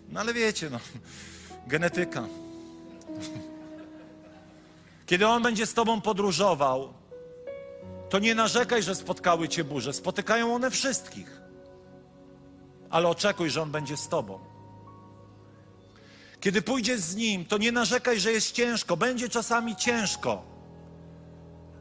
No 0.09 0.19
ale 0.19 0.33
wiecie, 0.33 0.69
no, 0.69 0.79
genetyka. 1.67 2.23
Kiedy 5.05 5.27
on 5.27 5.43
będzie 5.43 5.65
z 5.65 5.73
tobą 5.73 6.01
podróżował, 6.01 6.93
to 8.09 8.19
nie 8.19 8.35
narzekaj, 8.35 8.83
że 8.83 8.95
spotkały 8.95 9.49
cię 9.49 9.63
burze. 9.63 9.93
Spotykają 9.93 10.55
one 10.55 10.71
wszystkich. 10.71 11.41
Ale 12.89 13.07
oczekuj, 13.07 13.49
że 13.49 13.61
on 13.61 13.71
będzie 13.71 13.97
z 13.97 14.07
tobą. 14.07 14.39
Kiedy 16.39 16.61
pójdziesz 16.61 16.99
z 16.99 17.15
nim, 17.15 17.45
to 17.45 17.57
nie 17.57 17.71
narzekaj, 17.71 18.19
że 18.19 18.31
jest 18.31 18.51
ciężko. 18.51 18.97
Będzie 18.97 19.29
czasami 19.29 19.75
ciężko. 19.75 20.43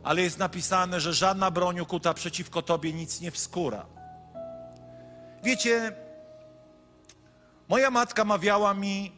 Ale 0.03 0.23
jest 0.23 0.39
napisane, 0.39 1.01
że 1.01 1.15
żadna 1.15 1.51
broń 1.51 1.81
ukuta 1.81 2.15
przeciwko 2.15 2.63
tobie 2.63 2.93
nic 2.93 3.21
nie 3.21 3.31
wskóra. 3.31 3.87
Wiecie, 5.45 5.93
moja 7.69 7.91
matka 7.91 8.25
mawiała 8.25 8.75
mi, 8.75 9.13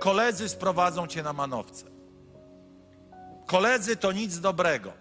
koledzy 0.00 0.48
sprowadzą 0.48 1.06
cię 1.06 1.22
na 1.22 1.32
manowce. 1.32 1.84
Koledzy 3.46 3.96
to 3.96 4.12
nic 4.12 4.40
dobrego. 4.40 4.92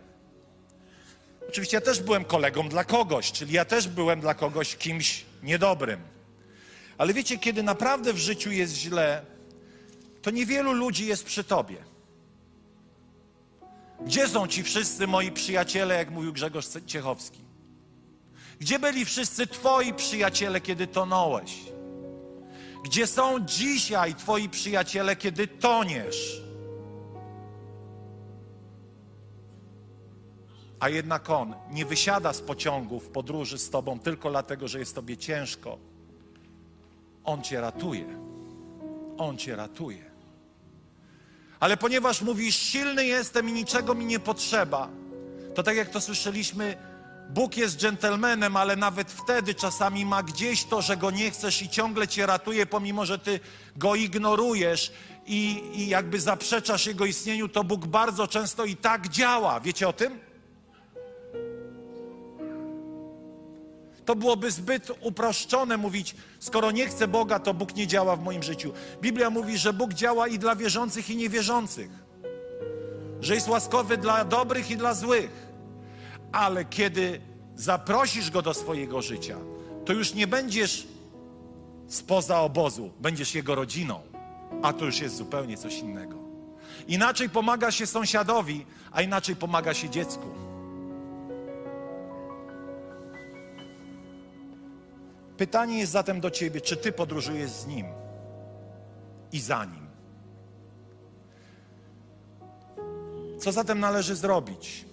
Oczywiście 1.50 1.78
ja 1.78 1.82
też 1.82 2.02
byłem 2.02 2.26
kolegą 2.26 2.70
dla 2.70 2.84
kogoś, 2.84 3.32
czyli 3.32 3.54
ja 3.54 3.66
też 3.66 3.88
byłem 3.88 4.22
dla 4.22 4.34
kogoś 4.34 4.76
kimś 4.76 5.26
niedobrym. 5.44 6.00
Ale 6.98 7.14
wiecie, 7.14 7.38
kiedy 7.38 7.64
naprawdę 7.64 8.14
w 8.14 8.18
życiu 8.18 8.52
jest 8.52 8.74
źle, 8.74 9.26
to 10.22 10.32
niewielu 10.32 10.74
ludzi 10.74 11.08
jest 11.08 11.24
przy 11.26 11.44
tobie. 11.44 11.78
Gdzie 14.06 14.28
są 14.28 14.48
ci 14.48 14.64
wszyscy 14.64 15.08
moi 15.08 15.32
przyjaciele, 15.32 15.96
jak 15.96 16.12
mówił 16.12 16.34
Grzegorz 16.34 16.66
Ciechowski? 16.86 17.40
Gdzie 18.60 18.80
byli 18.80 19.06
wszyscy 19.06 19.48
twoi 19.48 19.94
przyjaciele, 19.94 20.62
kiedy 20.62 20.88
tonąłeś? 20.88 21.60
Gdzie 22.84 23.08
są 23.08 23.40
dzisiaj 23.40 24.16
twoi 24.16 24.50
przyjaciele, 24.50 25.16
kiedy 25.16 25.48
toniesz? 25.48 26.42
A 30.80 30.90
jednak 30.90 31.30
on 31.30 31.56
nie 31.72 31.86
wysiada 31.86 32.34
z 32.34 32.42
pociągu 32.42 33.00
w 33.00 33.10
podróży 33.10 33.58
z 33.58 33.70
tobą 33.70 34.00
tylko 34.00 34.30
dlatego, 34.30 34.68
że 34.68 34.80
jest 34.80 34.96
tobie 34.96 35.18
ciężko. 35.18 35.78
On 37.24 37.42
cię 37.42 37.62
ratuje. 37.62 38.06
On 39.18 39.38
cię 39.38 39.56
ratuje. 39.56 40.12
Ale 41.60 41.78
ponieważ 41.78 42.22
mówisz, 42.22 42.56
silny 42.56 43.06
jestem 43.06 43.50
i 43.50 43.54
niczego 43.54 43.96
mi 43.96 44.06
nie 44.06 44.20
potrzeba, 44.20 44.90
to 45.56 45.64
tak 45.64 45.76
jak 45.76 45.90
to 45.90 46.02
słyszeliśmy, 46.02 46.78
Bóg 47.34 47.58
jest 47.58 47.78
dżentelmenem, 47.78 48.58
ale 48.58 48.76
nawet 48.76 49.12
wtedy 49.12 49.56
czasami 49.56 50.06
ma 50.06 50.24
gdzieś 50.24 50.64
to, 50.64 50.82
że 50.82 50.98
go 50.98 51.12
nie 51.12 51.32
chcesz 51.32 51.62
i 51.62 51.70
ciągle 51.70 52.08
cię 52.08 52.26
ratuje, 52.26 52.66
pomimo 52.66 53.06
że 53.06 53.20
ty 53.20 53.40
go 53.76 53.96
ignorujesz 53.96 54.92
i, 55.26 55.64
i 55.74 55.88
jakby 55.88 56.20
zaprzeczasz 56.20 56.86
jego 56.86 57.06
istnieniu, 57.06 57.50
to 57.50 57.64
Bóg 57.64 57.86
bardzo 57.86 58.28
często 58.28 58.66
i 58.66 58.76
tak 58.76 59.08
działa. 59.08 59.60
Wiecie 59.60 59.88
o 59.88 59.94
tym? 59.94 60.20
To 64.06 64.16
byłoby 64.16 64.52
zbyt 64.52 64.92
uproszczone 65.02 65.78
mówić, 65.78 66.16
skoro 66.40 66.72
nie 66.72 66.88
chcę 66.88 67.08
Boga, 67.08 67.40
to 67.40 67.54
Bóg 67.54 67.76
nie 67.76 67.88
działa 67.88 68.16
w 68.16 68.24
moim 68.24 68.44
życiu. 68.44 68.74
Biblia 69.02 69.30
mówi, 69.30 69.58
że 69.58 69.74
Bóg 69.74 69.94
działa 69.94 70.28
i 70.28 70.40
dla 70.40 70.56
wierzących, 70.56 71.10
i 71.10 71.16
niewierzących. 71.16 71.90
Że 73.22 73.36
jest 73.36 73.48
łaskowy 73.48 73.98
dla 73.98 74.26
dobrych 74.26 74.72
i 74.72 74.78
dla 74.78 74.94
złych. 74.94 75.51
Ale 76.32 76.66
kiedy 76.66 77.22
zaprosisz 77.56 78.32
Go 78.32 78.42
do 78.42 78.54
swojego 78.54 79.02
życia, 79.02 79.38
to 79.86 79.94
już 79.94 80.14
nie 80.14 80.28
będziesz 80.28 80.88
spoza 81.88 82.42
obozu, 82.42 82.92
będziesz 83.00 83.36
Jego 83.36 83.56
rodziną. 83.56 84.02
A 84.62 84.74
to 84.74 84.86
już 84.86 85.00
jest 85.00 85.16
zupełnie 85.16 85.58
coś 85.58 85.80
innego. 85.80 86.18
Inaczej 86.88 87.30
pomaga 87.30 87.72
się 87.72 87.88
sąsiadowi, 87.88 88.66
a 88.92 89.02
inaczej 89.02 89.36
pomaga 89.36 89.74
się 89.74 89.90
dziecku. 89.90 90.28
Pytanie 95.38 95.80
jest 95.80 95.92
zatem 95.92 96.20
do 96.20 96.32
ciebie, 96.32 96.62
czy 96.62 96.78
ty 96.78 96.92
podróżujesz 96.92 97.52
z 97.52 97.68
nim 97.68 97.86
i 99.32 99.40
za 99.40 99.66
nim? 99.66 99.88
Co 103.40 103.52
zatem 103.52 103.80
należy 103.80 104.16
zrobić? 104.16 104.86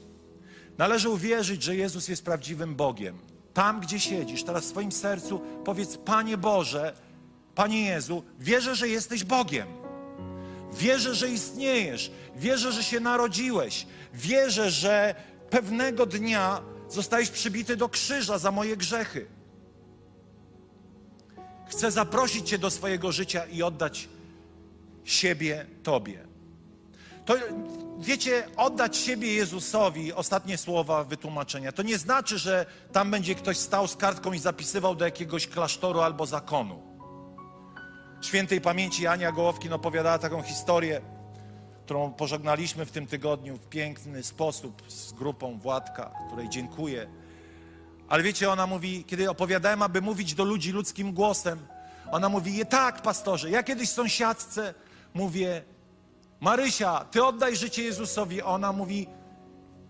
Należy 0.78 1.08
uwierzyć, 1.08 1.62
że 1.62 1.76
Jezus 1.76 2.08
jest 2.08 2.24
prawdziwym 2.24 2.74
Bogiem. 2.74 3.18
Tam, 3.54 3.80
gdzie 3.80 4.00
siedzisz, 4.00 4.44
teraz 4.44 4.64
w 4.64 4.68
swoim 4.68 4.92
sercu 4.92 5.40
powiedz: 5.64 5.96
Panie 5.96 6.36
Boże, 6.36 6.94
Panie 7.54 7.84
Jezu, 7.84 8.22
wierzę, 8.38 8.76
że 8.76 8.88
jesteś 8.88 9.24
Bogiem. 9.24 9.68
Wierzę, 10.72 11.14
że 11.14 11.28
istniejesz. 11.28 12.10
Wierzę, 12.36 12.72
że 12.72 12.82
się 12.82 13.00
narodziłeś. 13.00 13.86
Wierzę, 14.14 14.70
że 14.70 15.14
pewnego 15.50 16.06
dnia 16.06 16.60
zostałeś 16.88 17.30
przybity 17.30 17.76
do 17.76 17.88
krzyża 17.88 18.38
za 18.38 18.50
moje 18.50 18.76
grzechy. 18.76 19.26
Chcę 21.68 21.90
zaprosić 21.90 22.48
Cię 22.48 22.58
do 22.58 22.70
swojego 22.70 23.12
życia 23.12 23.46
i 23.46 23.62
oddać 23.62 24.08
siebie 25.04 25.66
Tobie. 25.82 26.27
To 27.28 27.34
wiecie, 27.98 28.48
oddać 28.56 28.96
siebie 28.96 29.34
Jezusowi, 29.34 30.12
ostatnie 30.12 30.58
słowa 30.58 31.04
wytłumaczenia, 31.04 31.72
to 31.72 31.82
nie 31.82 31.98
znaczy, 31.98 32.38
że 32.38 32.66
tam 32.92 33.10
będzie 33.10 33.34
ktoś 33.34 33.56
stał 33.56 33.88
z 33.88 33.96
kartką 33.96 34.32
i 34.32 34.38
zapisywał 34.38 34.94
do 34.94 35.04
jakiegoś 35.04 35.46
klasztoru 35.46 36.00
albo 36.00 36.26
zakonu. 36.26 36.82
Świętej 38.20 38.60
pamięci 38.60 39.06
Ania 39.06 39.32
Gołowkin 39.32 39.72
opowiadała 39.72 40.18
taką 40.18 40.42
historię, 40.42 41.00
którą 41.84 42.12
pożegnaliśmy 42.12 42.86
w 42.86 42.90
tym 42.90 43.06
tygodniu 43.06 43.56
w 43.56 43.68
piękny 43.68 44.22
sposób 44.22 44.82
z 44.88 45.12
grupą 45.12 45.58
Władka, 45.58 46.10
której 46.26 46.48
dziękuję. 46.48 47.08
Ale 48.08 48.22
wiecie, 48.22 48.50
ona 48.50 48.66
mówi, 48.66 49.04
kiedy 49.04 49.30
opowiadałem, 49.30 49.82
aby 49.82 50.02
mówić 50.02 50.34
do 50.34 50.44
ludzi 50.44 50.72
ludzkim 50.72 51.12
głosem, 51.12 51.66
ona 52.10 52.28
mówi, 52.28 52.66
tak, 52.66 53.02
pastorze, 53.02 53.50
ja 53.50 53.62
kiedyś 53.62 53.88
sąsiadce 53.88 54.74
mówię, 55.14 55.62
Marysia, 56.40 57.04
ty 57.10 57.24
oddaj 57.24 57.56
życie 57.56 57.82
Jezusowi. 57.82 58.42
Ona 58.42 58.72
mówi, 58.72 59.06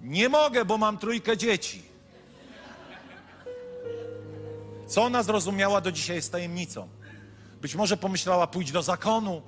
nie 0.01 0.29
mogę, 0.29 0.65
bo 0.65 0.79
mam 0.79 0.99
trójkę 0.99 1.37
dzieci. 1.37 1.83
Co 4.87 5.03
ona 5.03 5.23
zrozumiała 5.23 5.81
do 5.81 5.93
dzisiaj 5.93 6.17
jest 6.17 6.33
tajemnicą. 6.33 6.89
Być 7.61 7.75
może 7.75 7.97
pomyślała, 7.97 8.47
pójdź 8.47 8.73
do 8.73 8.83
zakonu, 8.83 9.43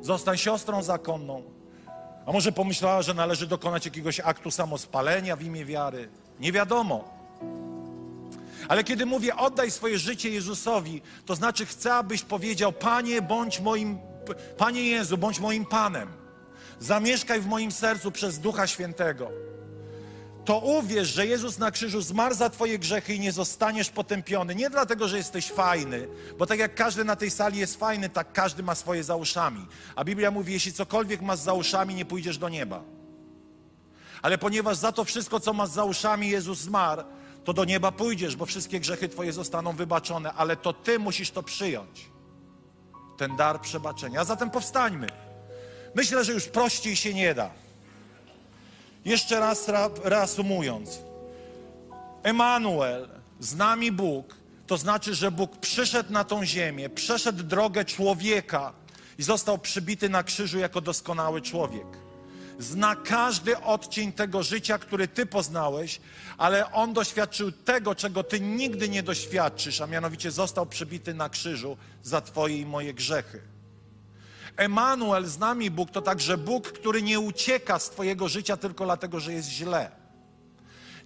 zostań 0.00 0.38
siostrą 0.38 0.82
zakonną. 0.82 1.42
A 2.26 2.32
może 2.32 2.52
pomyślała, 2.52 3.02
że 3.02 3.14
należy 3.14 3.46
dokonać 3.46 3.84
jakiegoś 3.84 4.20
aktu 4.20 4.50
samospalenia 4.50 5.36
w 5.36 5.42
imię 5.42 5.64
wiary. 5.64 6.08
Nie 6.40 6.52
wiadomo. 6.52 7.04
Ale 8.68 8.84
kiedy 8.84 9.06
mówię, 9.06 9.36
oddaj 9.36 9.70
swoje 9.70 9.98
życie 9.98 10.30
Jezusowi, 10.30 11.02
to 11.26 11.34
znaczy 11.34 11.66
chcę, 11.66 11.94
abyś 11.94 12.22
powiedział, 12.22 12.72
Panie, 12.72 13.22
bądź 13.22 13.60
moim, 13.60 13.98
Panie 14.56 14.82
Jezu, 14.82 15.18
bądź 15.18 15.40
moim 15.40 15.66
Panem. 15.66 16.08
Zamieszkaj 16.80 17.40
w 17.40 17.46
moim 17.46 17.72
sercu 17.72 18.12
przez 18.12 18.38
Ducha 18.38 18.66
Świętego. 18.66 19.30
To 20.44 20.58
uwierz, 20.58 21.08
że 21.08 21.26
Jezus 21.26 21.58
na 21.58 21.70
krzyżu 21.70 22.00
zmarł 22.00 22.34
za 22.34 22.50
Twoje 22.50 22.78
grzechy 22.78 23.14
i 23.14 23.20
nie 23.20 23.32
zostaniesz 23.32 23.90
potępiony. 23.90 24.54
Nie 24.54 24.70
dlatego, 24.70 25.08
że 25.08 25.16
jesteś 25.16 25.50
fajny, 25.50 26.08
bo 26.38 26.46
tak 26.46 26.58
jak 26.58 26.74
każdy 26.74 27.04
na 27.04 27.16
tej 27.16 27.30
sali 27.30 27.58
jest 27.58 27.76
fajny, 27.76 28.08
tak 28.08 28.32
każdy 28.32 28.62
ma 28.62 28.74
swoje 28.74 29.04
za 29.04 29.16
uszami. 29.16 29.66
A 29.96 30.04
Biblia 30.04 30.30
mówi, 30.30 30.52
jeśli 30.52 30.72
cokolwiek 30.72 31.22
masz 31.22 31.38
za 31.38 31.52
uszami, 31.52 31.94
nie 31.94 32.04
pójdziesz 32.04 32.38
do 32.38 32.48
nieba. 32.48 32.82
Ale 34.22 34.38
ponieważ 34.38 34.76
za 34.76 34.92
to 34.92 35.04
wszystko, 35.04 35.40
co 35.40 35.52
masz 35.52 35.68
za 35.68 35.84
uszami, 35.84 36.30
Jezus 36.30 36.58
zmarł, 36.58 37.02
to 37.44 37.52
do 37.52 37.64
nieba 37.64 37.92
pójdziesz, 37.92 38.36
bo 38.36 38.46
wszystkie 38.46 38.80
grzechy 38.80 39.08
Twoje 39.08 39.32
zostaną 39.32 39.72
wybaczone, 39.72 40.32
ale 40.32 40.56
to 40.56 40.72
Ty 40.72 40.98
musisz 40.98 41.30
to 41.30 41.42
przyjąć. 41.42 42.13
Ten 43.16 43.36
dar 43.36 43.60
przebaczenia. 43.60 44.20
A 44.20 44.24
zatem 44.24 44.50
powstańmy. 44.50 45.06
Myślę, 45.94 46.24
że 46.24 46.32
już 46.32 46.48
prościej 46.48 46.96
się 46.96 47.14
nie 47.14 47.34
da. 47.34 47.50
Jeszcze 49.04 49.40
raz 49.40 49.68
ra- 49.68 49.90
reasumując. 50.04 50.98
Emanuel, 52.22 53.08
z 53.40 53.54
nami 53.54 53.92
Bóg, 53.92 54.34
to 54.66 54.76
znaczy, 54.76 55.14
że 55.14 55.30
Bóg 55.30 55.56
przyszedł 55.56 56.12
na 56.12 56.24
tą 56.24 56.44
ziemię, 56.44 56.88
przeszedł 56.88 57.42
drogę 57.42 57.84
człowieka 57.84 58.72
i 59.18 59.22
został 59.22 59.58
przybity 59.58 60.08
na 60.08 60.22
krzyżu 60.22 60.58
jako 60.58 60.80
doskonały 60.80 61.42
człowiek. 61.42 61.86
Zna 62.58 62.96
każdy 62.96 63.60
odcień 63.60 64.12
tego 64.12 64.42
życia, 64.42 64.78
który 64.78 65.08
Ty 65.08 65.26
poznałeś, 65.26 66.00
ale 66.38 66.72
On 66.72 66.92
doświadczył 66.92 67.52
tego, 67.52 67.94
czego 67.94 68.24
Ty 68.24 68.40
nigdy 68.40 68.88
nie 68.88 69.02
doświadczysz, 69.02 69.80
a 69.80 69.86
mianowicie 69.86 70.30
został 70.30 70.66
przybity 70.66 71.14
na 71.14 71.28
krzyżu 71.28 71.76
za 72.02 72.20
Twoje 72.20 72.58
i 72.58 72.66
moje 72.66 72.94
grzechy. 72.94 73.40
Emanuel, 74.56 75.26
z 75.26 75.38
nami 75.38 75.70
Bóg, 75.70 75.90
to 75.90 76.02
także 76.02 76.38
Bóg, 76.38 76.72
który 76.72 77.02
nie 77.02 77.20
ucieka 77.20 77.78
z 77.78 77.90
Twojego 77.90 78.28
życia 78.28 78.56
tylko 78.56 78.84
dlatego, 78.84 79.20
że 79.20 79.32
jest 79.32 79.48
źle. 79.48 80.03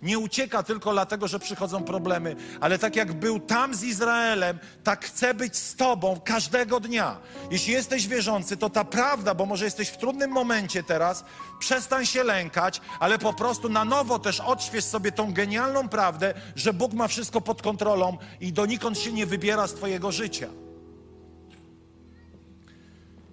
Nie 0.03 0.19
ucieka 0.19 0.63
tylko 0.63 0.93
dlatego, 0.93 1.29
że 1.29 1.39
przychodzą 1.39 1.85
problemy, 1.85 2.37
ale 2.61 2.79
tak 2.79 2.97
jak 2.97 3.13
był 3.13 3.41
tam 3.41 3.75
z 3.75 3.83
Izraelem, 3.83 4.59
tak 4.85 5.05
chce 5.05 5.35
być 5.35 5.57
z 5.57 5.77
Tobą 5.77 6.21
każdego 6.25 6.81
dnia. 6.81 7.19
Jeśli 7.51 7.73
jesteś 7.73 8.09
wierzący, 8.09 8.57
to 8.57 8.71
ta 8.71 8.85
prawda, 8.85 9.35
bo 9.35 9.47
może 9.47 9.65
jesteś 9.65 9.89
w 9.89 9.97
trudnym 9.97 10.31
momencie 10.31 10.83
teraz, 10.83 11.25
przestań 11.59 12.07
się 12.07 12.23
lękać, 12.25 12.81
ale 13.01 13.19
po 13.19 13.33
prostu 13.33 13.69
na 13.69 13.85
nowo 13.85 14.19
też 14.19 14.41
odśwież 14.41 14.85
sobie 14.85 15.13
tą 15.13 15.33
genialną 15.33 15.89
prawdę, 15.89 16.35
że 16.57 16.73
Bóg 16.73 16.93
ma 16.93 17.09
wszystko 17.09 17.41
pod 17.41 17.63
kontrolą 17.63 18.17
i 18.41 18.53
donikąd 18.53 18.99
się 18.99 19.13
nie 19.13 19.27
wybiera 19.27 19.67
z 19.67 19.75
Twojego 19.75 20.13
życia. 20.13 20.49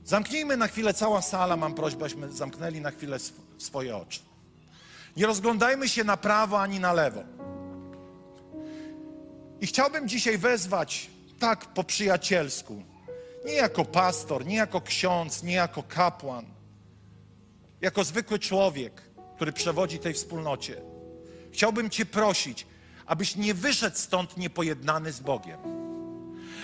Zamknijmy 0.06 0.58
na 0.58 0.68
chwilę, 0.68 0.94
cała 0.94 1.22
sala, 1.22 1.58
mam 1.58 1.74
prośbę, 1.74 2.02
abyśmy 2.06 2.32
zamknęli 2.32 2.82
na 2.82 2.92
chwilę 2.92 3.16
sw- 3.16 3.42
swoje 3.58 3.98
oczy. 3.98 4.20
Nie 5.16 5.26
rozglądajmy 5.26 5.90
się 5.90 6.04
na 6.04 6.18
prawo 6.18 6.62
ani 6.62 6.80
na 6.80 6.94
lewo. 6.94 7.24
I 9.62 9.68
chciałbym 9.68 10.08
dzisiaj 10.08 10.38
wezwać 10.38 11.10
tak 11.40 11.66
po 11.66 11.84
przyjacielsku, 11.84 12.84
nie 13.46 13.54
jako 13.54 13.86
pastor, 13.86 14.46
nie 14.46 14.56
jako 14.56 14.82
ksiądz, 14.82 15.44
nie 15.44 15.54
jako 15.54 15.84
kapłan, 15.84 16.46
jako 17.82 18.04
zwykły 18.04 18.40
człowiek, 18.40 19.02
który 19.36 19.54
przewodzi 19.54 20.00
tej 20.00 20.14
wspólnocie. 20.14 20.82
Chciałbym 21.52 21.90
Cię 21.90 22.06
prosić, 22.06 22.68
abyś 23.06 23.36
nie 23.36 23.54
wyszedł 23.54 23.98
stąd 23.98 24.38
niepojednany 24.38 25.12
z 25.12 25.20
Bogiem. 25.20 25.60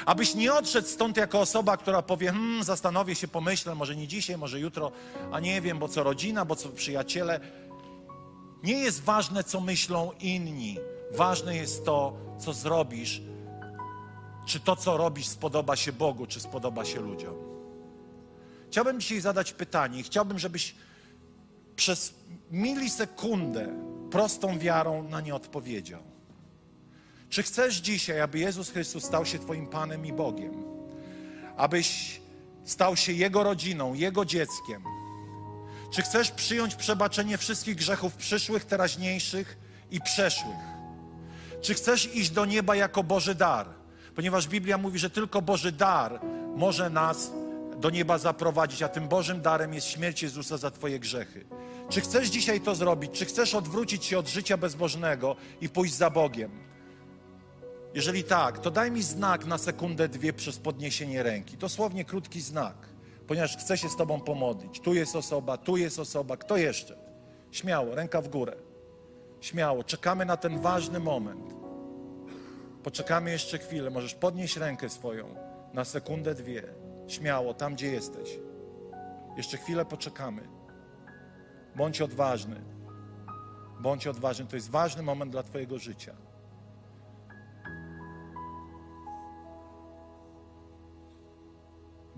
Abyś 0.06 0.36
nie 0.36 0.54
odszedł 0.54 0.88
stąd 0.88 1.18
jako 1.18 1.40
osoba, 1.40 1.78
która 1.78 2.02
powie, 2.02 2.32
hmm, 2.32 2.64
zastanowię 2.64 3.16
się, 3.16 3.28
pomyślę, 3.28 3.76
może 3.76 3.96
nie 3.96 4.08
dzisiaj, 4.08 4.38
może 4.38 4.60
jutro, 4.60 4.92
a 5.32 5.40
nie 5.40 5.62
wiem, 5.62 5.80
bo 5.80 5.88
co 5.88 6.04
rodzina, 6.04 6.46
bo 6.46 6.56
co 6.56 6.70
przyjaciele. 6.70 7.40
Nie 8.64 8.74
jest 8.74 9.02
ważne, 9.04 9.44
co 9.44 9.62
myślą 9.62 10.12
inni. 10.20 10.78
Ważne 11.12 11.56
jest 11.56 11.86
to, 11.86 12.14
co 12.40 12.54
zrobisz. 12.54 13.22
Czy 14.46 14.60
to, 14.60 14.76
co 14.76 14.98
robisz, 14.98 15.28
spodoba 15.28 15.76
się 15.76 15.94
Bogu, 15.94 16.26
czy 16.26 16.40
spodoba 16.40 16.86
się 16.86 17.00
ludziom. 17.00 17.36
Chciałbym 18.68 19.00
dzisiaj 19.02 19.22
zadać 19.22 19.54
pytanie 19.54 20.04
chciałbym, 20.04 20.40
żebyś 20.40 20.76
przez 21.76 22.14
milisekundę 22.52 23.68
prostą 24.12 24.60
wiarą 24.60 25.04
na 25.10 25.22
nie 25.22 25.36
odpowiedział. 25.36 26.02
Czy 27.30 27.44
chcesz 27.44 27.76
dzisiaj, 27.76 28.22
aby 28.22 28.40
Jezus 28.40 28.70
Chrystus 28.70 29.04
stał 29.04 29.26
się 29.26 29.40
Twoim 29.40 29.68
Panem 29.68 30.06
i 30.06 30.14
Bogiem? 30.14 30.64
Abyś 31.58 32.22
stał 32.66 32.96
się 32.96 33.14
Jego 33.14 33.44
rodziną, 33.44 33.94
Jego 33.94 34.26
dzieckiem? 34.26 35.01
Czy 35.92 36.02
chcesz 36.02 36.32
przyjąć 36.32 36.76
przebaczenie 36.76 37.38
wszystkich 37.38 37.76
grzechów 37.76 38.16
przyszłych, 38.16 38.66
teraźniejszych 38.66 39.58
i 39.92 40.02
przeszłych? 40.02 40.56
Czy 41.62 41.74
chcesz 41.74 42.16
iść 42.16 42.30
do 42.30 42.46
nieba 42.46 42.76
jako 42.76 43.04
Boży 43.04 43.36
dar? 43.36 43.68
Ponieważ 44.16 44.48
Biblia 44.48 44.78
mówi, 44.78 45.00
że 45.00 45.10
tylko 45.10 45.42
Boży 45.42 45.72
dar 45.72 46.20
może 46.56 46.90
nas 46.90 47.32
do 47.78 47.90
nieba 47.90 48.18
zaprowadzić, 48.18 48.82
a 48.82 48.88
tym 48.88 49.08
Bożym 49.08 49.42
darem 49.42 49.74
jest 49.74 49.88
śmierć 49.88 50.24
Jezusa 50.24 50.58
za 50.58 50.72
Twoje 50.72 51.00
grzechy. 51.00 51.46
Czy 51.90 52.02
chcesz 52.02 52.28
dzisiaj 52.28 52.62
to 52.62 52.76
zrobić? 52.76 53.12
Czy 53.12 53.26
chcesz 53.26 53.56
odwrócić 53.56 54.06
się 54.06 54.20
od 54.20 54.28
życia 54.28 54.58
bezbożnego 54.58 55.36
i 55.62 55.70
pójść 55.70 55.94
za 55.94 56.10
Bogiem? 56.10 56.52
Jeżeli 57.94 58.24
tak, 58.24 58.60
to 58.60 58.72
daj 58.72 58.92
mi 58.92 59.04
znak 59.04 59.46
na 59.46 59.58
sekundę, 59.58 60.10
dwie 60.10 60.34
przez 60.34 60.58
podniesienie 60.58 61.24
ręki. 61.24 61.58
Dosłownie 61.58 62.06
krótki 62.06 62.42
znak, 62.42 62.91
ponieważ 63.28 63.58
chcę 63.58 63.78
się 63.78 63.90
z 63.90 63.96
Tobą 63.96 64.22
pomodlić. 64.22 64.80
Tu 64.80 64.94
jest 64.94 65.16
osoba, 65.16 65.58
tu 65.58 65.78
jest 65.78 66.00
osoba. 66.00 66.38
Kto 66.38 66.58
jeszcze? 66.58 66.98
Śmiało, 67.52 67.96
ręka 67.96 68.22
w 68.22 68.28
górę. 68.28 68.56
Śmiało, 69.42 69.84
czekamy 69.84 70.26
na 70.26 70.38
ten 70.38 70.60
ważny 70.60 71.00
moment. 71.00 71.56
Poczekamy 72.84 73.32
jeszcze 73.32 73.58
chwilę. 73.58 73.90
Możesz 73.90 74.14
podnieść 74.14 74.58
rękę 74.58 74.90
swoją 74.90 75.36
na 75.74 75.86
sekundę, 75.86 76.36
dwie. 76.36 76.64
Śmiało, 77.08 77.54
tam 77.54 77.74
gdzie 77.74 77.92
jesteś. 77.92 78.40
Jeszcze 79.38 79.58
chwilę 79.58 79.86
poczekamy. 79.86 80.48
Bądź 81.76 82.02
odważny. 82.02 82.62
Bądź 83.80 84.08
odważny. 84.08 84.46
To 84.46 84.56
jest 84.56 84.70
ważny 84.70 85.04
moment 85.04 85.32
dla 85.32 85.44
Twojego 85.44 85.80
życia. 85.80 86.16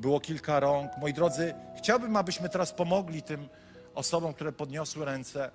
Było 0.03 0.19
kilka 0.19 0.59
rąk. 0.59 0.91
Moi 0.97 1.13
drodzy, 1.13 1.53
chciałbym, 1.77 2.15
abyśmy 2.15 2.49
teraz 2.49 2.71
pomogli 2.71 3.21
tym 3.21 3.49
osobom, 3.95 4.33
które 4.33 4.51
podniosły 4.51 5.05
ręce, 5.05 5.51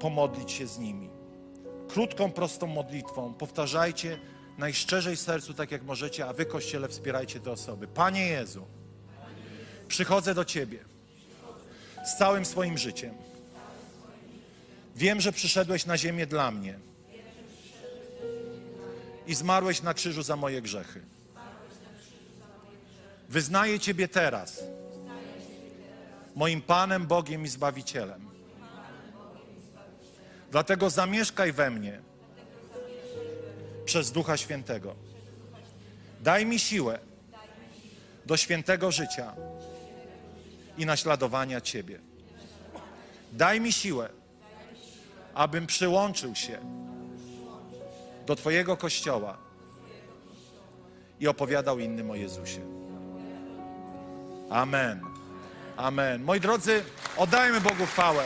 pomodlić 0.00 0.52
się 0.52 0.66
z 0.66 0.78
nimi. 0.78 1.10
Krótką, 1.88 2.32
prostą 2.32 2.66
modlitwą. 2.66 3.34
Powtarzajcie 3.34 4.18
najszczerzej 4.58 5.16
sercu, 5.16 5.54
tak 5.54 5.70
jak 5.70 5.82
możecie, 5.82 6.26
a 6.26 6.32
wy, 6.32 6.46
Kościele, 6.46 6.88
wspierajcie 6.88 7.40
te 7.40 7.50
osoby. 7.50 7.88
Panie 7.88 8.26
Jezu, 8.26 8.66
przychodzę 9.88 10.34
do 10.34 10.44
Ciebie 10.44 10.78
z 12.04 12.16
całym 12.16 12.44
swoim 12.44 12.78
życiem. 12.78 13.14
Wiem, 14.96 15.20
że 15.20 15.32
przyszedłeś 15.32 15.86
na 15.86 15.98
ziemię 15.98 16.26
dla 16.26 16.50
mnie 16.50 16.78
i 19.26 19.34
zmarłeś 19.34 19.82
na 19.82 19.94
krzyżu 19.94 20.22
za 20.22 20.36
moje 20.36 20.62
grzechy. 20.62 21.19
Wyznaję 23.30 23.80
Ciebie 23.80 24.08
teraz 24.08 24.64
moim 26.34 26.62
Panem, 26.62 27.06
Bogiem 27.06 27.44
i 27.44 27.48
Zbawicielem. 27.48 28.30
Dlatego 30.50 30.90
zamieszkaj 30.90 31.52
we 31.52 31.70
mnie 31.70 32.00
przez 33.84 34.12
Ducha 34.12 34.36
Świętego. 34.36 34.94
Daj 36.20 36.46
mi 36.46 36.58
siłę 36.58 36.98
do 38.26 38.36
świętego 38.36 38.90
życia 38.90 39.34
i 40.78 40.86
naśladowania 40.86 41.60
Ciebie. 41.60 42.00
Daj 43.32 43.60
mi 43.60 43.72
siłę, 43.72 44.08
abym 45.34 45.66
przyłączył 45.66 46.34
się 46.34 46.58
do 48.26 48.36
Twojego 48.36 48.76
Kościoła 48.76 49.38
i 51.20 51.28
opowiadał 51.28 51.78
innym 51.78 52.10
o 52.10 52.14
Jezusie. 52.14 52.79
Amen. 54.50 55.00
Amen. 55.76 56.24
Moi 56.24 56.40
drodzy, 56.40 56.82
oddajmy 57.16 57.60
Bogu 57.60 57.86
chwałę. 57.86 58.24